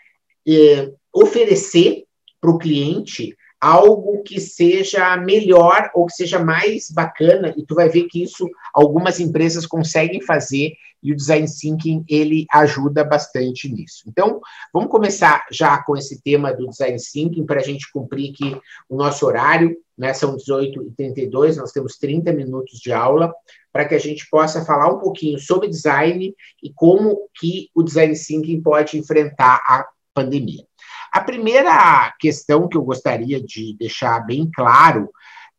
[0.49, 2.05] eh, oferecer
[2.41, 7.89] para o cliente algo que seja melhor ou que seja mais bacana, e tu vai
[7.89, 14.03] ver que isso algumas empresas conseguem fazer e o design thinking ele ajuda bastante nisso.
[14.09, 14.41] Então,
[14.73, 18.97] vamos começar já com esse tema do design thinking para a gente cumprir aqui o
[18.97, 20.13] nosso horário, né?
[20.13, 23.33] São 18h32, nós temos 30 minutos de aula
[23.73, 28.15] para que a gente possa falar um pouquinho sobre design e como que o design
[28.15, 30.65] thinking pode enfrentar a pandemia.
[31.13, 35.11] A primeira questão que eu gostaria de deixar bem claro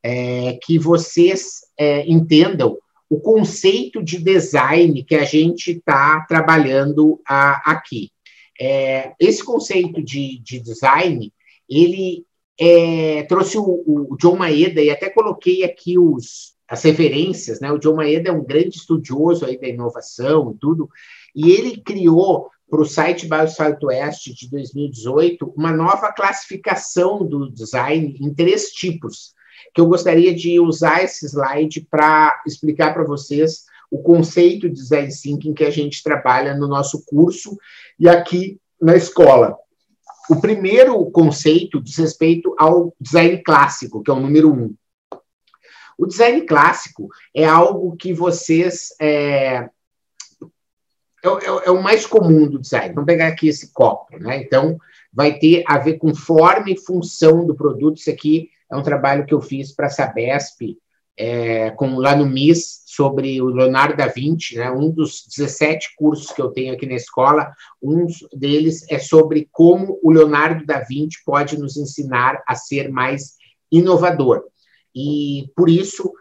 [0.02, 2.78] é que vocês é, entendam
[3.10, 8.10] o conceito de design que a gente está trabalhando a, aqui.
[8.60, 11.32] É, esse conceito de, de design,
[11.70, 12.26] ele
[12.60, 17.72] é, trouxe o, o, John Maeda, e até coloquei aqui os, as referências, né?
[17.72, 20.90] O John Maeda é um grande estudioso aí da inovação e tudo,
[21.36, 28.34] e ele criou para o site Biosite de 2018 uma nova classificação do design em
[28.34, 29.36] três tipos,
[29.76, 35.08] que eu gostaria de usar esse slide para explicar para vocês o conceito de design
[35.08, 37.56] thinking que a gente trabalha no nosso curso
[38.00, 39.56] e aqui na escola.
[40.28, 44.74] O primeiro conceito diz respeito ao design clássico, que é o número um.
[45.96, 49.70] O design clássico é algo que vocês é,
[51.24, 52.94] é, é, é, o mais comum do design.
[52.94, 54.42] Vamos pegar aqui esse copo, né?
[54.42, 54.78] Então,
[55.12, 57.98] vai ter a ver com forma e função do produto.
[57.98, 60.78] Isso aqui é um trabalho que eu fiz para a Sabesp,
[61.16, 64.70] é, com, lá no MIS, sobre o Leonardo da Vinci, né?
[64.70, 70.00] um dos 17 cursos que eu tenho aqui na escola, um deles é sobre como
[70.04, 73.36] o Leonardo da Vinci pode nos ensinar a ser mais
[73.72, 74.44] inovador.
[74.94, 76.12] E, por isso,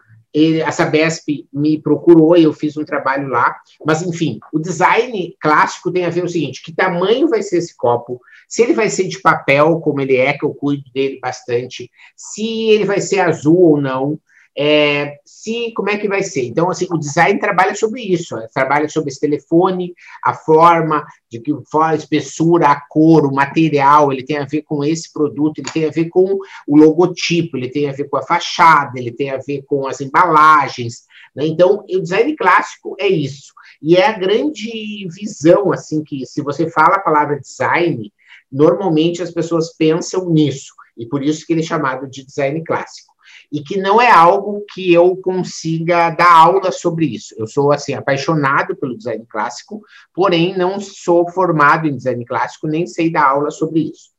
[0.65, 3.55] a Sabesp me procurou e eu fiz um trabalho lá.
[3.85, 7.75] Mas, enfim, o design clássico tem a ver o seguinte: que tamanho vai ser esse
[7.75, 8.19] copo?
[8.47, 12.69] Se ele vai ser de papel, como ele é, que eu cuido dele bastante, se
[12.69, 14.19] ele vai ser azul ou não,
[14.57, 16.45] é, se como é que vai ser.
[16.45, 21.39] Então, assim, o design trabalha sobre isso, é, trabalha sobre esse telefone, a forma, de
[21.39, 25.71] que a espessura, a cor, o material, ele tem a ver com esse produto, ele
[25.71, 26.37] tem a ver com
[26.67, 30.01] o logotipo, ele tem a ver com a fachada, ele tem a ver com as
[30.01, 31.03] embalagens.
[31.35, 31.47] Né?
[31.47, 33.53] Então, o design clássico é isso.
[33.81, 38.13] E é a grande visão, assim, que se você fala a palavra design,
[38.51, 43.12] normalmente as pessoas pensam nisso, e por isso que ele é chamado de design clássico.
[43.53, 47.35] E que não é algo que eu consiga dar aula sobre isso.
[47.37, 49.79] Eu sou assim apaixonado pelo design clássico,
[50.11, 54.09] porém não sou formado em design clássico, nem sei dar aula sobre isso.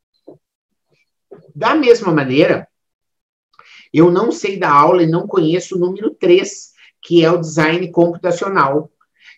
[1.52, 2.68] Da mesma maneira,
[3.92, 7.90] eu não sei dar aula e não conheço o número 3, que é o design
[7.90, 8.88] computacional.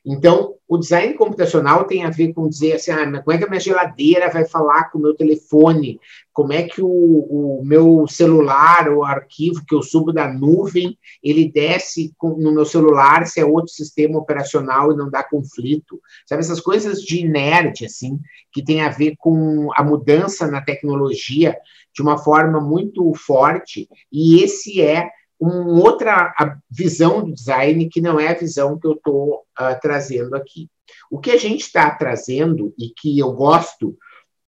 [0.04, 3.48] Então, o design computacional tem a ver com dizer assim, ah, como é que a
[3.48, 6.00] minha geladeira vai falar com o meu telefone?
[6.32, 11.50] Como é que o, o meu celular, o arquivo que eu subo da nuvem, ele
[11.50, 16.00] desce no meu celular se é outro sistema operacional e não dá conflito?
[16.26, 18.18] Sabe, essas coisas de nerd, assim,
[18.52, 21.56] que tem a ver com a mudança na tecnologia
[21.94, 26.34] de uma forma muito forte, e esse é uma outra
[26.70, 30.68] visão do design que não é a visão que eu estou uh, trazendo aqui.
[31.10, 33.96] O que a gente está trazendo e que eu gosto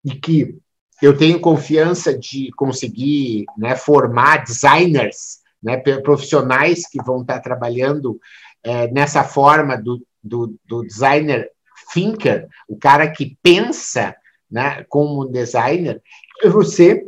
[0.05, 0.57] e que
[1.03, 8.19] eu tenho confiança de conseguir né, formar designers, né, profissionais que vão estar tá trabalhando
[8.63, 11.51] é, nessa forma do, do, do, designer
[11.93, 14.17] thinker, o cara que pensa
[14.51, 16.03] né, como designer,
[16.43, 17.07] é você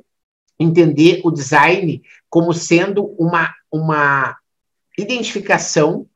[0.58, 4.36] entender o design como sendo uma uma
[4.98, 6.06] identificação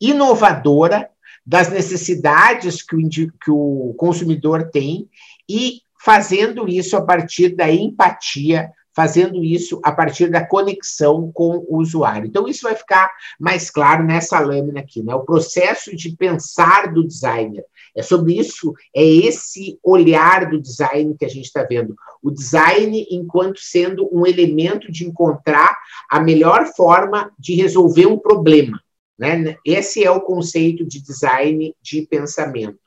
[0.00, 1.08] inovadora
[1.46, 5.08] das necessidades que o, que o consumidor tem
[5.48, 11.78] e fazendo isso a partir da empatia, fazendo isso a partir da conexão com o
[11.78, 12.26] usuário.
[12.26, 15.14] Então, isso vai ficar mais claro nessa lâmina aqui, né?
[15.14, 17.64] O processo de pensar do designer.
[17.94, 21.94] É sobre isso, é esse olhar do design que a gente está vendo.
[22.22, 25.76] O design enquanto sendo um elemento de encontrar
[26.10, 28.80] a melhor forma de resolver um problema.
[29.18, 29.56] Né?
[29.64, 32.78] Esse é o conceito de design de pensamento.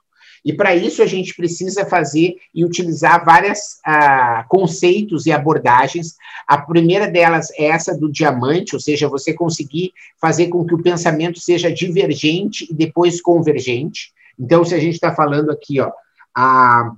[0.46, 6.16] E para isso a gente precisa fazer e utilizar vários ah, conceitos e abordagens.
[6.48, 10.84] A primeira delas é essa do diamante, ou seja, você conseguir fazer com que o
[10.84, 14.14] pensamento seja divergente e depois convergente.
[14.40, 15.92] Então, se a gente está falando aqui, ó,
[16.36, 16.92] a,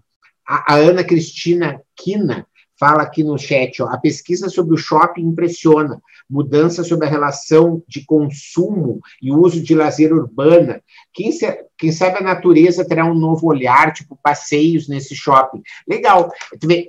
[0.46, 2.46] a, Ana Cristina Quina
[2.80, 7.82] fala aqui no chat, ó, a pesquisa sobre o shopping impressiona, mudança sobre a relação
[7.88, 10.82] de consumo e uso de lazer urbana.
[11.13, 15.62] Quem, se, quem sabe a natureza terá um novo olhar, tipo passeios nesse shopping.
[15.88, 16.30] Legal.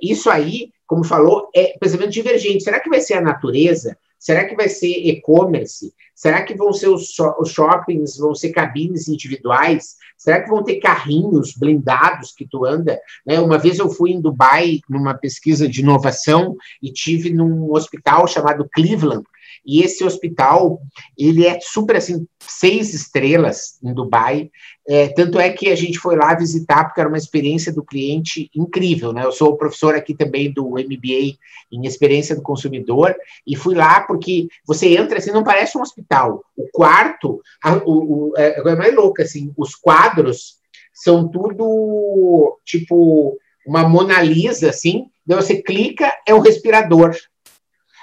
[0.01, 2.63] Isso aí, como falou, é pensamento divergente.
[2.63, 3.97] Será que vai ser a natureza?
[4.19, 5.93] Será que vai ser e-commerce?
[6.13, 7.15] Será que vão ser os,
[7.47, 9.95] shoppings, vão ser cabines individuais?
[10.17, 12.99] Será que vão ter carrinhos blindados que tu anda?
[13.25, 13.39] Né?
[13.39, 18.67] Uma vez eu fui em Dubai numa pesquisa de inovação e tive num hospital chamado
[18.73, 19.23] Cleveland,
[19.65, 20.81] e esse hospital,
[21.17, 24.49] ele é super assim, seis estrelas em Dubai.
[24.87, 28.49] É, tanto é que a gente foi lá visitar, porque era uma experiência do cliente
[28.55, 29.23] incrível, né?
[29.23, 31.37] Eu sou professor aqui também do MBA
[31.71, 36.43] em experiência do consumidor, e fui lá porque você entra assim, não parece um hospital.
[36.57, 40.57] O quarto, a, o, o, é, é mais louco, assim, os quadros
[40.93, 47.15] são tudo tipo uma Mona Lisa, assim, daí você clica, é o respirador.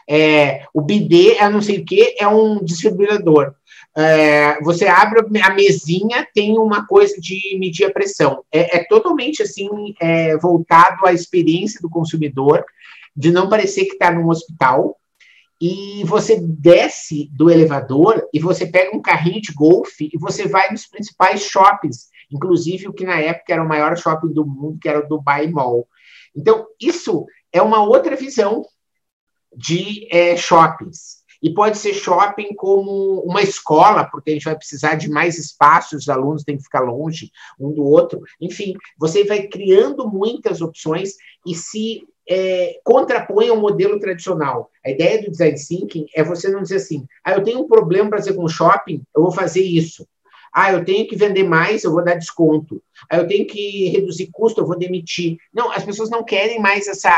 [0.08, 3.54] É, o BD é não sei o que, é um distribuidor.
[3.96, 8.44] É, você abre a mesinha, tem uma coisa de medir a pressão.
[8.52, 12.64] É, é totalmente assim é, voltado à experiência do consumidor,
[13.16, 14.96] de não parecer que está num hospital.
[15.58, 20.70] E você desce do elevador e você pega um carrinho de golfe e você vai
[20.70, 24.86] nos principais shoppings, inclusive o que na época era o maior shopping do mundo, que
[24.86, 25.88] era o Dubai Mall.
[26.36, 28.66] Então, isso é uma outra visão
[29.56, 31.16] de é, shoppings.
[31.42, 36.02] E pode ser shopping como uma escola, porque a gente vai precisar de mais espaços,
[36.02, 38.20] os alunos têm que ficar longe um do outro.
[38.40, 41.14] Enfim, você vai criando muitas opções
[41.46, 44.70] e se é, contrapõe ao modelo tradicional.
[44.84, 48.08] A ideia do design thinking é você não dizer assim, ah, eu tenho um problema
[48.10, 50.06] para fazer com shopping, eu vou fazer isso.
[50.58, 52.82] Ah, eu tenho que vender mais, eu vou dar desconto.
[53.10, 55.36] Ah, eu tenho que reduzir custo, eu vou demitir.
[55.52, 57.10] Não, as pessoas não querem mais essa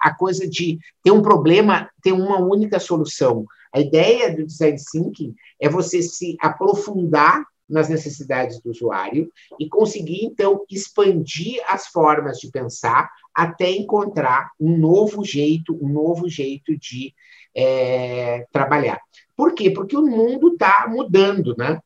[0.00, 3.44] a coisa de ter um problema, ter uma única solução.
[3.70, 9.30] A ideia do design thinking é você se aprofundar nas necessidades do usuário
[9.60, 16.30] e conseguir, então, expandir as formas de pensar até encontrar um novo jeito, um novo
[16.30, 17.12] jeito de
[17.54, 18.98] é, trabalhar.
[19.36, 19.70] Por quê?
[19.70, 21.78] Porque o mundo está mudando, né?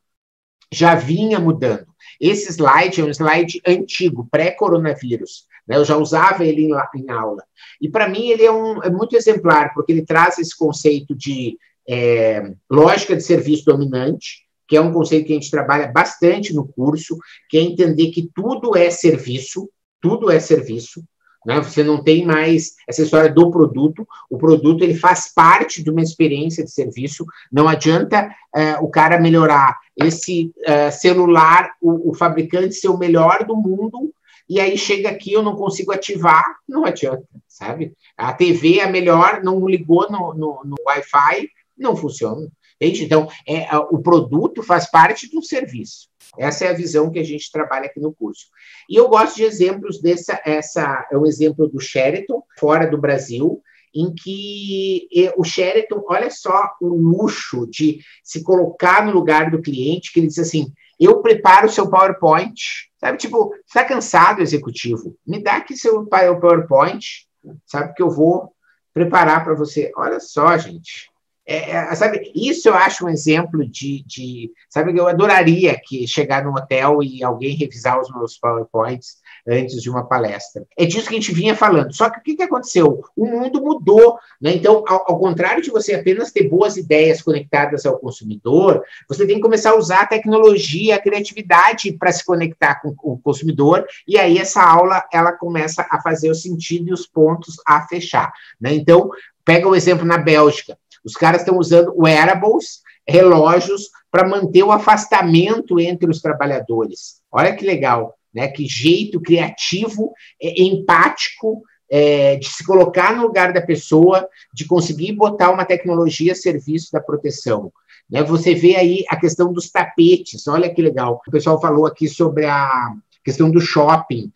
[0.72, 1.86] Já vinha mudando.
[2.20, 5.46] Esse slide é um slide antigo, pré-coronavírus.
[5.66, 5.76] Né?
[5.76, 7.42] Eu já usava ele em, em aula.
[7.80, 11.56] E, para mim, ele é, um, é, muito exemplar, porque ele traz esse conceito de
[11.88, 16.66] é, lógica de serviço dominante, que é um conceito que a gente trabalha bastante no
[16.66, 17.18] curso,
[17.48, 19.68] que é entender que tudo é serviço,
[20.00, 21.02] tudo é serviço,
[21.44, 21.58] Né?
[21.60, 24.06] Você não tem mais essa história do produto.
[24.28, 27.24] O produto ele faz parte de uma experiência de serviço.
[27.50, 33.44] Não adianta é, o cara melhorar esse é, celular, o, o, fabricante ser o melhor
[33.44, 34.12] do mundo,
[34.48, 36.44] e aí chega aqui eu não consigo ativar.
[36.68, 37.94] Não adianta, sabe?
[38.16, 42.46] A TV é melhor, não ligou no, no, no Wi-Fi, não funciona.
[42.80, 43.04] Entende?
[43.04, 46.08] Então, é, o produto faz parte do serviço.
[46.40, 48.46] Essa é a visão que a gente trabalha aqui no curso.
[48.88, 53.60] E eu gosto de exemplos dessa, essa é um exemplo do Sheraton, fora do Brasil,
[53.94, 60.12] em que o Sheraton, olha só o luxo de se colocar no lugar do cliente,
[60.12, 62.54] que ele diz assim, eu preparo o seu PowerPoint,
[62.98, 63.18] sabe?
[63.18, 65.16] Tipo, está cansado, executivo?
[65.26, 67.26] Me dá aqui seu PowerPoint,
[67.66, 67.92] sabe?
[67.94, 68.52] Que eu vou
[68.94, 69.90] preparar para você.
[69.94, 71.09] Olha só, gente.
[71.50, 76.44] É, é, sabe, isso eu acho um exemplo de, de, Sabe, eu adoraria que chegar
[76.44, 79.16] num hotel e alguém revisar os meus PowerPoints
[79.48, 80.64] antes de uma palestra.
[80.78, 81.92] É disso que a gente vinha falando.
[81.92, 83.02] Só que o que, que aconteceu?
[83.16, 84.16] O mundo mudou.
[84.40, 84.54] Né?
[84.54, 89.34] Então, ao, ao, contrário de você apenas ter boas ideias conectadas ao consumidor, você tem
[89.34, 94.16] que começar a usar a tecnologia, a criatividade para se conectar com, o consumidor, e
[94.16, 98.32] aí essa aula ela começa a fazer o sentido e os pontos a fechar.
[98.60, 98.72] Né?
[98.72, 99.10] Então,
[99.44, 100.78] pega o exemplo na Bélgica.
[101.04, 107.20] Os caras estão usando wearables, relógios, para manter o afastamento entre os trabalhadores.
[107.30, 108.48] Olha que legal, né?
[108.48, 115.12] Que jeito criativo, é, empático é, de se colocar no lugar da pessoa, de conseguir
[115.12, 117.72] botar uma tecnologia a serviço da proteção.
[118.08, 118.22] Né?
[118.22, 121.20] Você vê aí a questão dos tapetes, olha que legal.
[121.26, 122.92] O pessoal falou aqui sobre a
[123.24, 124.30] questão do shopping.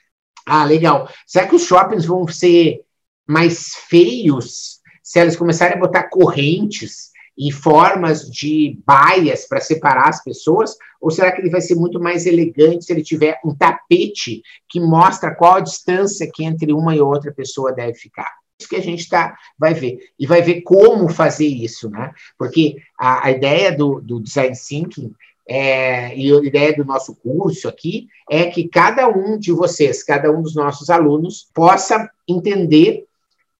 [0.47, 1.09] Ah, legal.
[1.27, 2.83] Será que os shoppings vão ser
[3.27, 10.25] mais feios se elas começarem a botar correntes e formas de baias para separar as
[10.25, 10.75] pessoas?
[11.01, 14.81] Ou será que ele vai ser muito mais elegante se ele tiver um tapete que
[14.81, 18.33] mostra qual a distância que entre uma e outra pessoa deve ficar?
[18.59, 19.99] Isso que a gente tá, vai ver.
[20.19, 22.13] E vai ver como fazer isso, né?
[22.39, 25.13] Porque a, a ideia do, do design thinking
[25.47, 30.31] é, e a ideia do nosso curso aqui é que cada um de vocês, cada
[30.33, 33.05] um dos nossos alunos, possa entender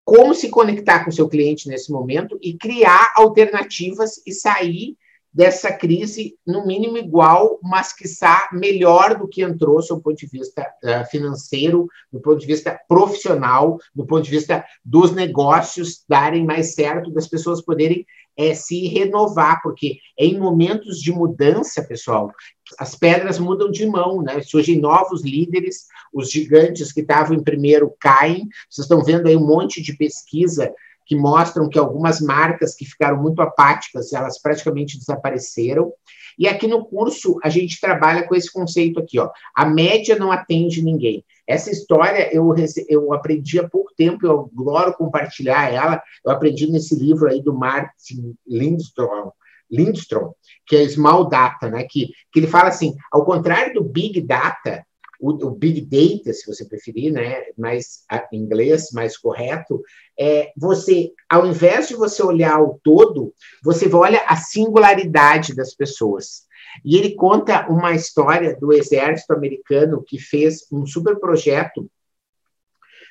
[0.05, 4.97] como se conectar com seu cliente nesse momento e criar alternativas e sair
[5.35, 10.63] dessa crise, no mínimo igual, mas está melhor do que entrou, do ponto de vista
[10.63, 16.75] uh, financeiro, do ponto de vista profissional, do ponto de vista dos negócios darem mais
[16.75, 18.07] certo, das pessoas poderem
[18.37, 22.33] é, se renovar, porque em momentos de mudança, pessoal,
[22.79, 24.41] as pedras mudam de mão, né?
[24.41, 28.49] Surgem novos líderes, os gigantes que estavam em primeiro caem.
[28.69, 30.73] Vocês estão vendo aí um monte de pesquisa
[31.07, 35.93] que mostram que algumas marcas que ficaram muito apáticas, elas praticamente desapareceram.
[36.39, 39.31] E aqui no curso a gente trabalha com esse conceito aqui, ó.
[39.55, 41.25] A média não atende ninguém.
[41.47, 42.55] Essa história eu,
[42.89, 46.03] eu aprendi há pouco tempo, eu adoro compartilhar ela.
[46.25, 49.31] Eu aprendi nesse livro aí do Martin Lindstrom,
[49.71, 50.33] Lindstrom
[50.67, 51.85] que é Small Data, né?
[51.89, 54.85] Que, que ele fala assim, ao contrário do Big Data,
[55.25, 59.83] o, o, Big Data, se você preferir, né, mais em inglês, mais correto,
[60.19, 66.45] é você, ao invés de você olhar o todo, você olha a singularidade das pessoas.
[66.85, 71.91] E ele conta uma história do exército americano que fez um super projeto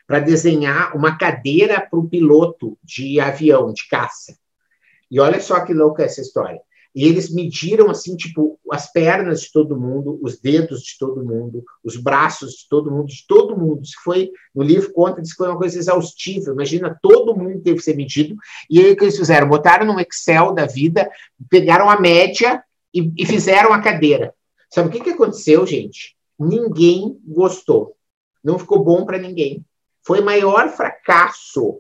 [0.06, 4.38] para desenhar uma cadeira para o piloto de avião, de caça.
[5.10, 6.62] E olha só que louca essa história.
[6.96, 11.64] E eles mediram, assim, tipo, as pernas de todo mundo, os dedos de todo mundo,
[11.84, 13.82] os braços de todo mundo, de todo mundo.
[13.82, 16.52] Isso foi, no livro conta, que foi uma coisa exaustiva.
[16.52, 18.36] Imagina, todo mundo teve que ser medido.
[18.70, 19.50] E aí o que eles fizeram?
[19.50, 21.10] Botaram no Excel da vida,
[21.50, 22.64] pegaram a média
[22.94, 24.34] e, e fizeram a cadeira.
[24.70, 26.16] Sabe o que, que aconteceu, gente?
[26.40, 27.96] Ninguém gostou.
[28.44, 29.66] Não ficou bom para ninguém.
[30.06, 31.80] Foi maior fracasso,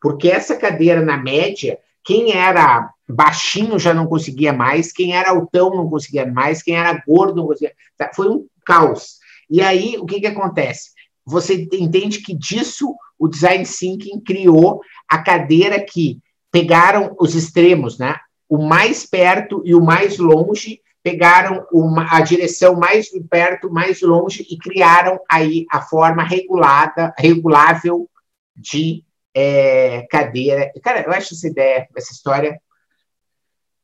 [0.00, 5.70] porque essa cadeira, na média, quem era baixinho já não conseguia mais, quem era altão
[5.70, 7.72] não conseguia mais, quem era gordo não conseguia.
[7.96, 9.18] Tá, foi um caos.
[9.50, 10.90] E aí, o que, que acontece?
[11.24, 16.18] Você entende que disso o design thinking criou a cadeira que
[16.50, 18.16] pegaram os extremos, né?
[18.48, 24.46] O mais perto e o mais longe pegaram uma, a direção mais perto, mais longe
[24.48, 28.08] e criaram aí a forma regulada, regulável
[28.56, 29.04] de
[29.34, 30.70] é, cadeira.
[30.82, 32.60] Cara, eu acho essa ideia, essa história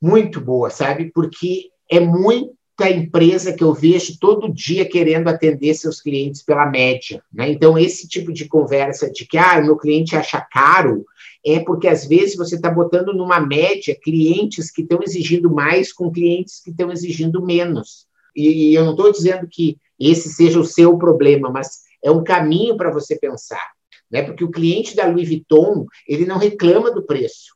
[0.00, 1.10] muito boa, sabe?
[1.12, 7.22] Porque é muita empresa que eu vejo todo dia querendo atender seus clientes pela média.
[7.32, 7.50] Né?
[7.50, 11.04] Então, esse tipo de conversa de que ah, meu cliente acha caro,
[11.44, 16.10] é porque às vezes você está botando numa média clientes que estão exigindo mais com
[16.10, 18.06] clientes que estão exigindo menos.
[18.36, 22.22] E, e eu não estou dizendo que esse seja o seu problema, mas é um
[22.22, 23.77] caminho para você pensar.
[24.10, 24.22] Né?
[24.22, 27.54] Porque o cliente da Louis Vuitton, ele não reclama do preço,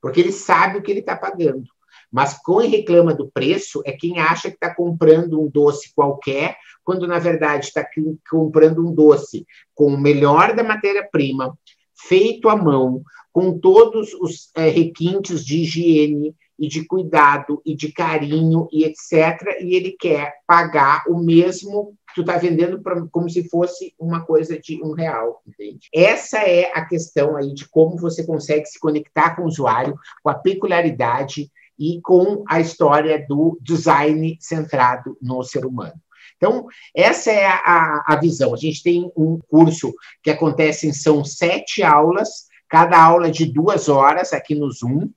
[0.00, 1.64] porque ele sabe o que ele está pagando.
[2.10, 7.06] Mas quem reclama do preço é quem acha que está comprando um doce qualquer, quando
[7.06, 7.86] na verdade está
[8.28, 11.56] comprando um doce com o melhor da matéria-prima,
[11.94, 17.92] feito à mão, com todos os é, requintes de higiene e de cuidado e de
[17.92, 19.60] carinho e etc.
[19.60, 24.58] E ele quer pagar o mesmo tu está vendendo pra, como se fosse uma coisa
[24.58, 25.88] de um real, entende?
[25.94, 30.30] Essa é a questão aí de como você consegue se conectar com o usuário, com
[30.30, 35.94] a peculiaridade e com a história do design centrado no ser humano.
[36.36, 38.54] Então, essa é a, a visão.
[38.54, 39.92] A gente tem um curso
[40.22, 45.10] que acontece, são sete aulas, cada aula de duas horas aqui no Zoom,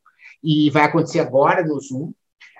[0.43, 2.11] e vai acontecer agora no Zoom,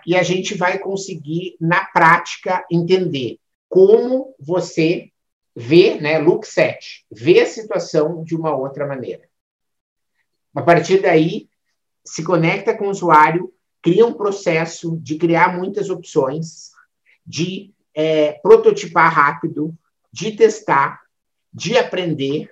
[0.06, 3.38] e a gente vai conseguir, na prática, entender
[3.74, 5.09] como você
[5.55, 9.24] vê, né, look set, vê a situação de uma outra maneira.
[10.53, 11.49] A partir daí,
[12.05, 13.51] se conecta com o usuário
[13.82, 16.69] cria um processo de criar muitas opções,
[17.26, 19.76] de é, prototipar rápido,
[20.11, 21.01] de testar,
[21.51, 22.51] de aprender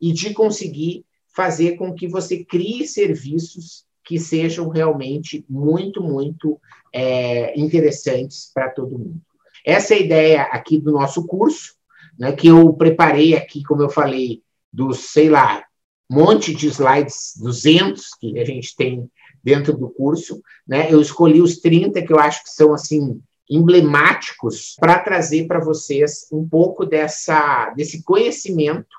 [0.00, 1.04] e de conseguir
[1.34, 6.60] fazer com que você crie serviços que sejam realmente muito, muito
[6.92, 9.20] é, interessantes para todo mundo.
[9.64, 11.74] Essa é a ideia aqui do nosso curso,
[12.18, 14.42] né, que eu preparei aqui, como eu falei,
[14.72, 15.64] dos, sei lá,
[16.10, 19.10] monte de slides, 200 que a gente tem
[19.42, 20.92] dentro do curso, né?
[20.92, 26.26] Eu escolhi os 30 que eu acho que são assim emblemáticos para trazer para vocês
[26.30, 28.96] um pouco dessa desse conhecimento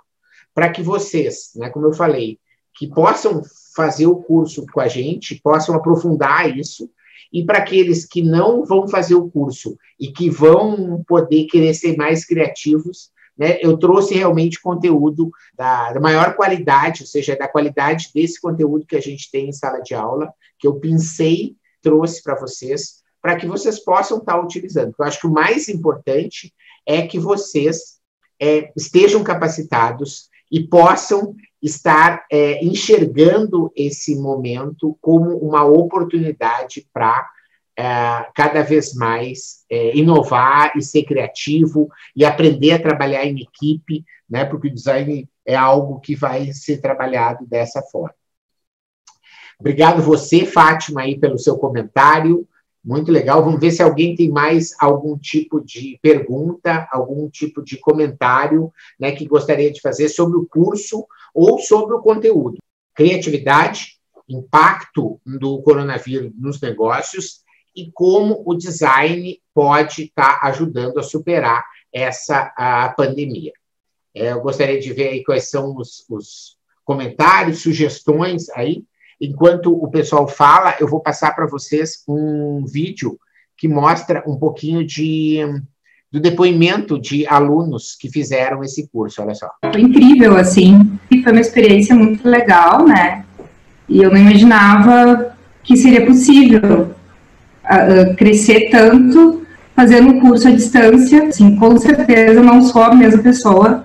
[0.53, 2.39] para que vocês, né, como eu falei,
[2.75, 3.41] que possam
[3.75, 6.89] fazer o curso com a gente, possam aprofundar isso,
[7.31, 11.95] e para aqueles que não vão fazer o curso e que vão poder querer ser
[11.95, 18.09] mais criativos, né, eu trouxe realmente conteúdo da, da, maior qualidade, ou seja, da qualidade
[18.13, 22.39] desse conteúdo que a gente tem em sala de aula, que eu pensei, trouxe para
[22.39, 24.93] vocês, para que vocês possam estar tá utilizando.
[24.97, 26.53] Eu acho que o mais importante
[26.85, 27.99] é que vocês
[28.39, 37.25] é, estejam capacitados e possam estar é, enxergando esse momento como uma oportunidade para
[37.79, 44.03] é, cada vez mais é, inovar e ser criativo e aprender a trabalhar em equipe,
[44.29, 48.15] né, porque o design é algo que vai ser trabalhado dessa forma.
[49.57, 52.45] Obrigado você, Fátima, aí pelo seu comentário.
[52.83, 53.41] Muito legal.
[53.41, 59.13] Vamos ver se alguém tem mais algum tipo de pergunta, algum tipo de comentário né,
[59.13, 62.57] que gostaria de fazer sobre o curso ou sobre o conteúdo.
[62.93, 67.41] Criatividade, impacto do coronavírus nos negócios
[67.75, 73.51] e como o design pode estar tá ajudando a superar essa a pandemia.
[74.15, 78.83] É, eu gostaria de ver aí quais são os, os comentários, sugestões aí.
[79.19, 83.17] Enquanto o pessoal fala, eu vou passar para vocês um vídeo
[83.57, 85.39] que mostra um pouquinho de
[86.13, 89.47] do depoimento de alunos que fizeram esse curso, olha só.
[89.71, 93.25] Foi incrível, assim, foi uma experiência muito legal, né?
[93.89, 96.91] E eu não imaginava que seria possível
[97.65, 99.41] uh, crescer tanto
[99.75, 103.83] fazendo um curso à distância, assim, com certeza não sou a mesma pessoa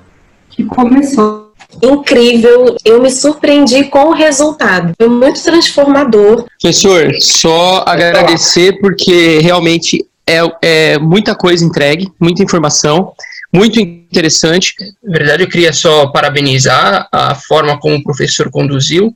[0.51, 1.49] que começou.
[1.83, 6.45] Incrível, eu me surpreendi com o resultado, foi muito transformador.
[6.61, 13.15] Professor, só agradecer porque realmente é, é muita coisa entregue, muita informação
[13.53, 14.75] muito interessante.
[15.03, 19.13] Na verdade, eu queria só parabenizar a forma como o professor conduziu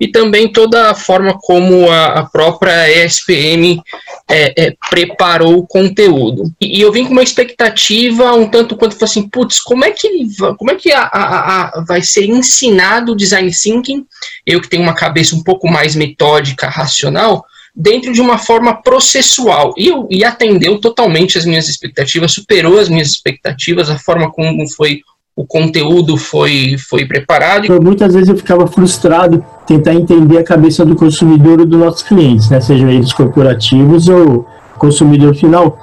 [0.00, 3.80] e também toda a forma como a, a própria ESPM
[4.28, 6.50] é, é, preparou o conteúdo.
[6.60, 10.08] E, e, eu vim com uma expectativa um tanto quanto assim, putz, como é que,
[10.56, 14.04] como é que a, a, a, vai ser ensinado o design thinking?
[14.46, 17.44] Eu que tenho uma cabeça um pouco mais metódica, racional,
[17.74, 19.74] dentro de uma forma processual.
[19.76, 25.00] E, e atendeu totalmente as minhas expectativas, superou as minhas expectativas, a forma como foi
[25.36, 27.64] o conteúdo foi, foi preparado.
[27.64, 32.02] Então, muitas vezes eu ficava frustrado tentar entender a cabeça do consumidor ou dos nossos
[32.04, 32.60] clientes, né?
[32.60, 34.46] sejam eles corporativos ou
[34.78, 35.76] consumidor final.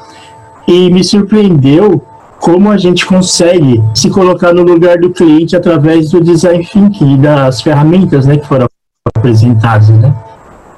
[0.65, 2.01] E me surpreendeu
[2.39, 7.17] como a gente consegue se colocar no lugar do cliente através do design thinking e
[7.17, 8.67] das ferramentas né, que foram
[9.13, 9.89] apresentadas.
[9.89, 10.15] Né?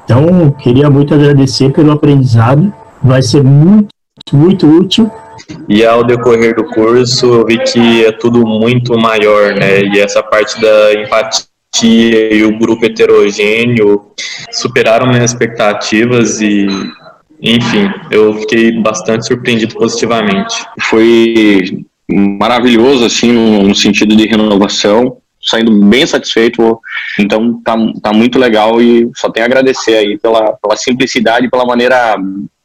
[0.04, 3.90] Então, queria muito agradecer pelo aprendizado, vai ser muito,
[4.32, 5.10] muito útil.
[5.68, 9.82] E ao decorrer do curso, eu vi que é tudo muito maior, né?
[9.82, 14.06] E essa parte da empatia e o grupo heterogêneo
[14.52, 16.68] superaram minhas expectativas e
[17.42, 20.66] enfim, eu fiquei bastante surpreendido positivamente.
[20.84, 26.80] Foi maravilhoso, assim, no, no sentido de renovação saindo bem satisfeito,
[27.20, 31.66] então tá, tá muito legal e só tenho a agradecer aí pela, pela simplicidade, pela
[31.66, 32.16] maneira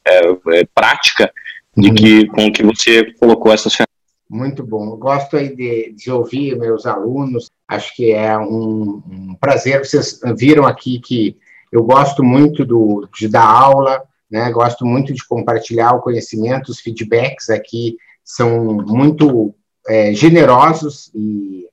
[0.07, 1.31] é, é, prática
[1.77, 3.89] de que, com que você colocou essas ferramentas.
[4.31, 4.91] Muito bom.
[4.91, 7.51] Eu gosto aí de, de ouvir meus alunos.
[7.67, 9.85] Acho que é um, um, prazer.
[9.85, 11.37] Vocês viram aqui que
[11.73, 14.51] eu gosto muito do, de dar aula, né?
[14.51, 16.71] Gosto muito de compartilhar o conhecimento.
[16.71, 19.55] Os feedbacks aqui são muito
[19.89, 21.67] é, generosos e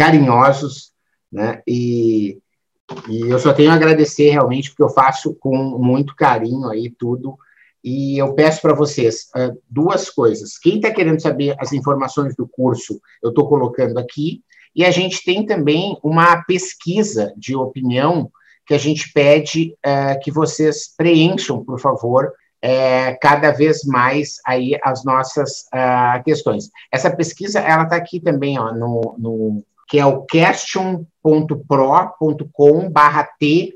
[0.00, 0.92] carinhosos,
[1.30, 1.60] né?
[1.66, 2.38] E,
[3.06, 7.36] e eu só tenho a agradecer realmente porque eu faço com muito carinho aí tudo
[7.84, 10.56] e eu peço para vocês uh, duas coisas.
[10.56, 14.42] Quem está querendo saber as informações do curso, eu estou colocando aqui.
[14.74, 18.30] E a gente tem também uma pesquisa de opinião
[18.66, 22.32] que a gente pede uh, que vocês preencham, por favor,
[22.64, 26.70] uh, cada vez mais aí as nossas uh, questões.
[26.90, 33.74] Essa pesquisa, ela está aqui também, ó, no, no, que é o question.pro.com barra T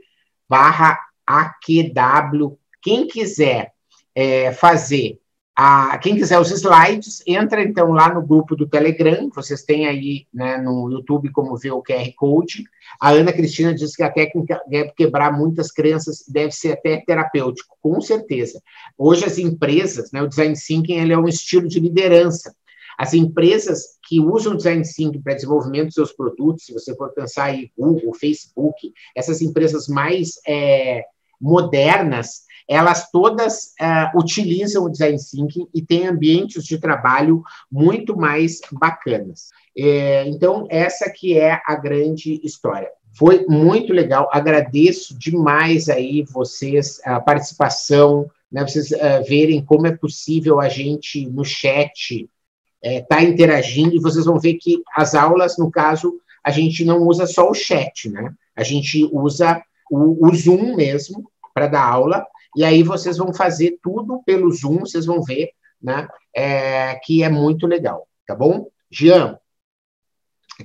[0.49, 2.57] barra AQW.
[2.81, 3.73] Quem quiser
[4.15, 5.19] é, fazer.
[5.57, 10.27] A, quem quiser os slides, entra então lá no grupo do Telegram, vocês têm aí
[10.35, 12.65] né, no YouTube como ver o QR Code.
[13.01, 17.77] A Ana Cristina diz que a técnica deve quebrar muitas crenças, deve ser até terapêutico,
[17.81, 18.61] com certeza.
[18.99, 22.53] Hoje as empresas, né, o Design Thinking ele é um estilo de liderança.
[22.99, 27.13] As empresas que usam o Design Thinking para desenvolvimento dos seus produtos, se você for
[27.13, 31.05] pensar em Google, Facebook, essas empresas mais é,
[31.41, 38.61] modernas, elas todas uh, utilizam o design thinking e têm ambientes de trabalho muito mais
[38.73, 39.51] bacanas.
[39.77, 42.89] É, então, essa que é a grande história.
[43.17, 49.97] Foi muito legal, agradeço demais aí vocês, a participação, né, vocês uh, verem como é
[49.97, 52.29] possível a gente, no chat,
[52.85, 56.85] estar é, tá interagindo, e vocês vão ver que as aulas, no caso, a gente
[56.85, 58.33] não usa só o chat, né?
[58.55, 63.79] A gente usa o, o Zoom mesmo para dar aula, e aí vocês vão fazer
[63.83, 65.51] tudo pelo Zoom, vocês vão ver,
[65.83, 66.07] né?
[66.35, 68.69] É, que é muito legal, tá bom?
[68.91, 69.39] Jean,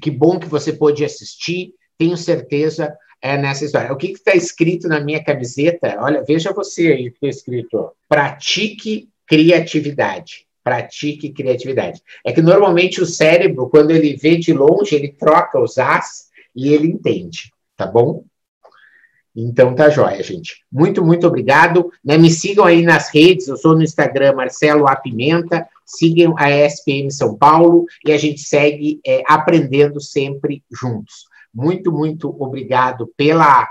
[0.02, 3.92] que bom que você pôde assistir, tenho certeza é, nessa história.
[3.92, 5.98] O que está escrito na minha camiseta?
[6.00, 7.92] Olha, veja você aí o que está escrito.
[8.08, 10.49] Pratique criatividade.
[10.70, 12.00] Pratique criatividade.
[12.24, 16.72] É que normalmente o cérebro, quando ele vê de longe, ele troca os as e
[16.72, 18.24] ele entende, tá bom?
[19.36, 20.64] Então tá jóia, gente.
[20.72, 21.92] Muito, muito obrigado.
[22.06, 22.20] Né?
[22.20, 27.36] Me sigam aí nas redes, eu sou no Instagram Marcelo Apimenta, sigam a SPM São
[27.36, 31.26] Paulo e a gente segue é, aprendendo sempre juntos.
[31.52, 33.68] Muito, muito obrigado pela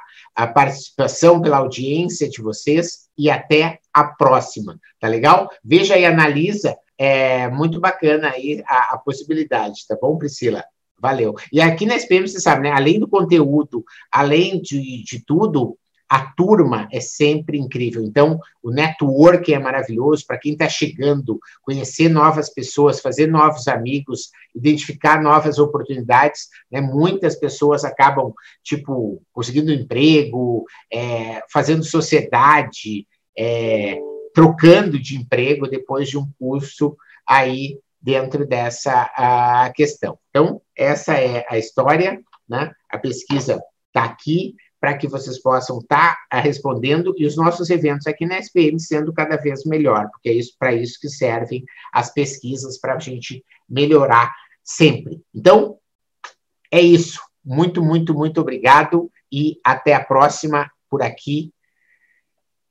[0.52, 5.50] participação, pela audiência de vocês e até a próxima, tá legal?
[5.64, 10.64] Veja e analisa, é muito bacana aí a, a possibilidade, tá bom, Priscila?
[11.00, 11.36] Valeu.
[11.52, 12.72] E aqui na SPM, você sabe, né?
[12.72, 15.78] Além do conteúdo, além de, de tudo,
[16.08, 18.02] a turma é sempre incrível.
[18.02, 24.30] Então, o network é maravilhoso para quem está chegando, conhecer novas pessoas, fazer novos amigos,
[24.54, 26.48] identificar novas oportunidades.
[26.70, 26.80] Né?
[26.80, 28.32] Muitas pessoas acabam,
[28.64, 33.06] tipo, conseguindo emprego, é, fazendo sociedade,
[33.38, 34.00] é,
[34.34, 40.18] trocando de emprego depois de um curso aí dentro dessa a questão.
[40.30, 42.72] Então, essa é a história, né?
[42.90, 48.06] A pesquisa está aqui para que vocês possam estar tá respondendo e os nossos eventos
[48.06, 52.12] aqui na SPM sendo cada vez melhor, porque é isso para isso que servem as
[52.12, 54.32] pesquisas para a gente melhorar
[54.62, 55.20] sempre.
[55.34, 55.78] Então,
[56.70, 57.20] é isso.
[57.44, 61.52] Muito, muito, muito obrigado e até a próxima por aqui.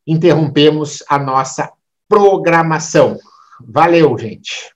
[0.07, 1.69] Interrompemos a nossa
[2.07, 3.19] programação.
[3.59, 4.71] Valeu, gente.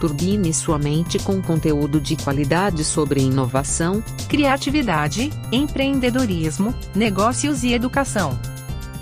[0.00, 8.38] Turbine sua mente com conteúdo de qualidade sobre inovação, criatividade, empreendedorismo, negócios e educação.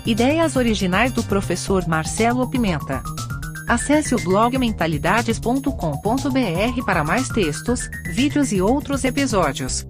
[0.05, 3.01] Ideias originais do professor Marcelo Pimenta.
[3.67, 9.85] Acesse o blog mentalidades.com.br para mais textos, vídeos e outros episódios.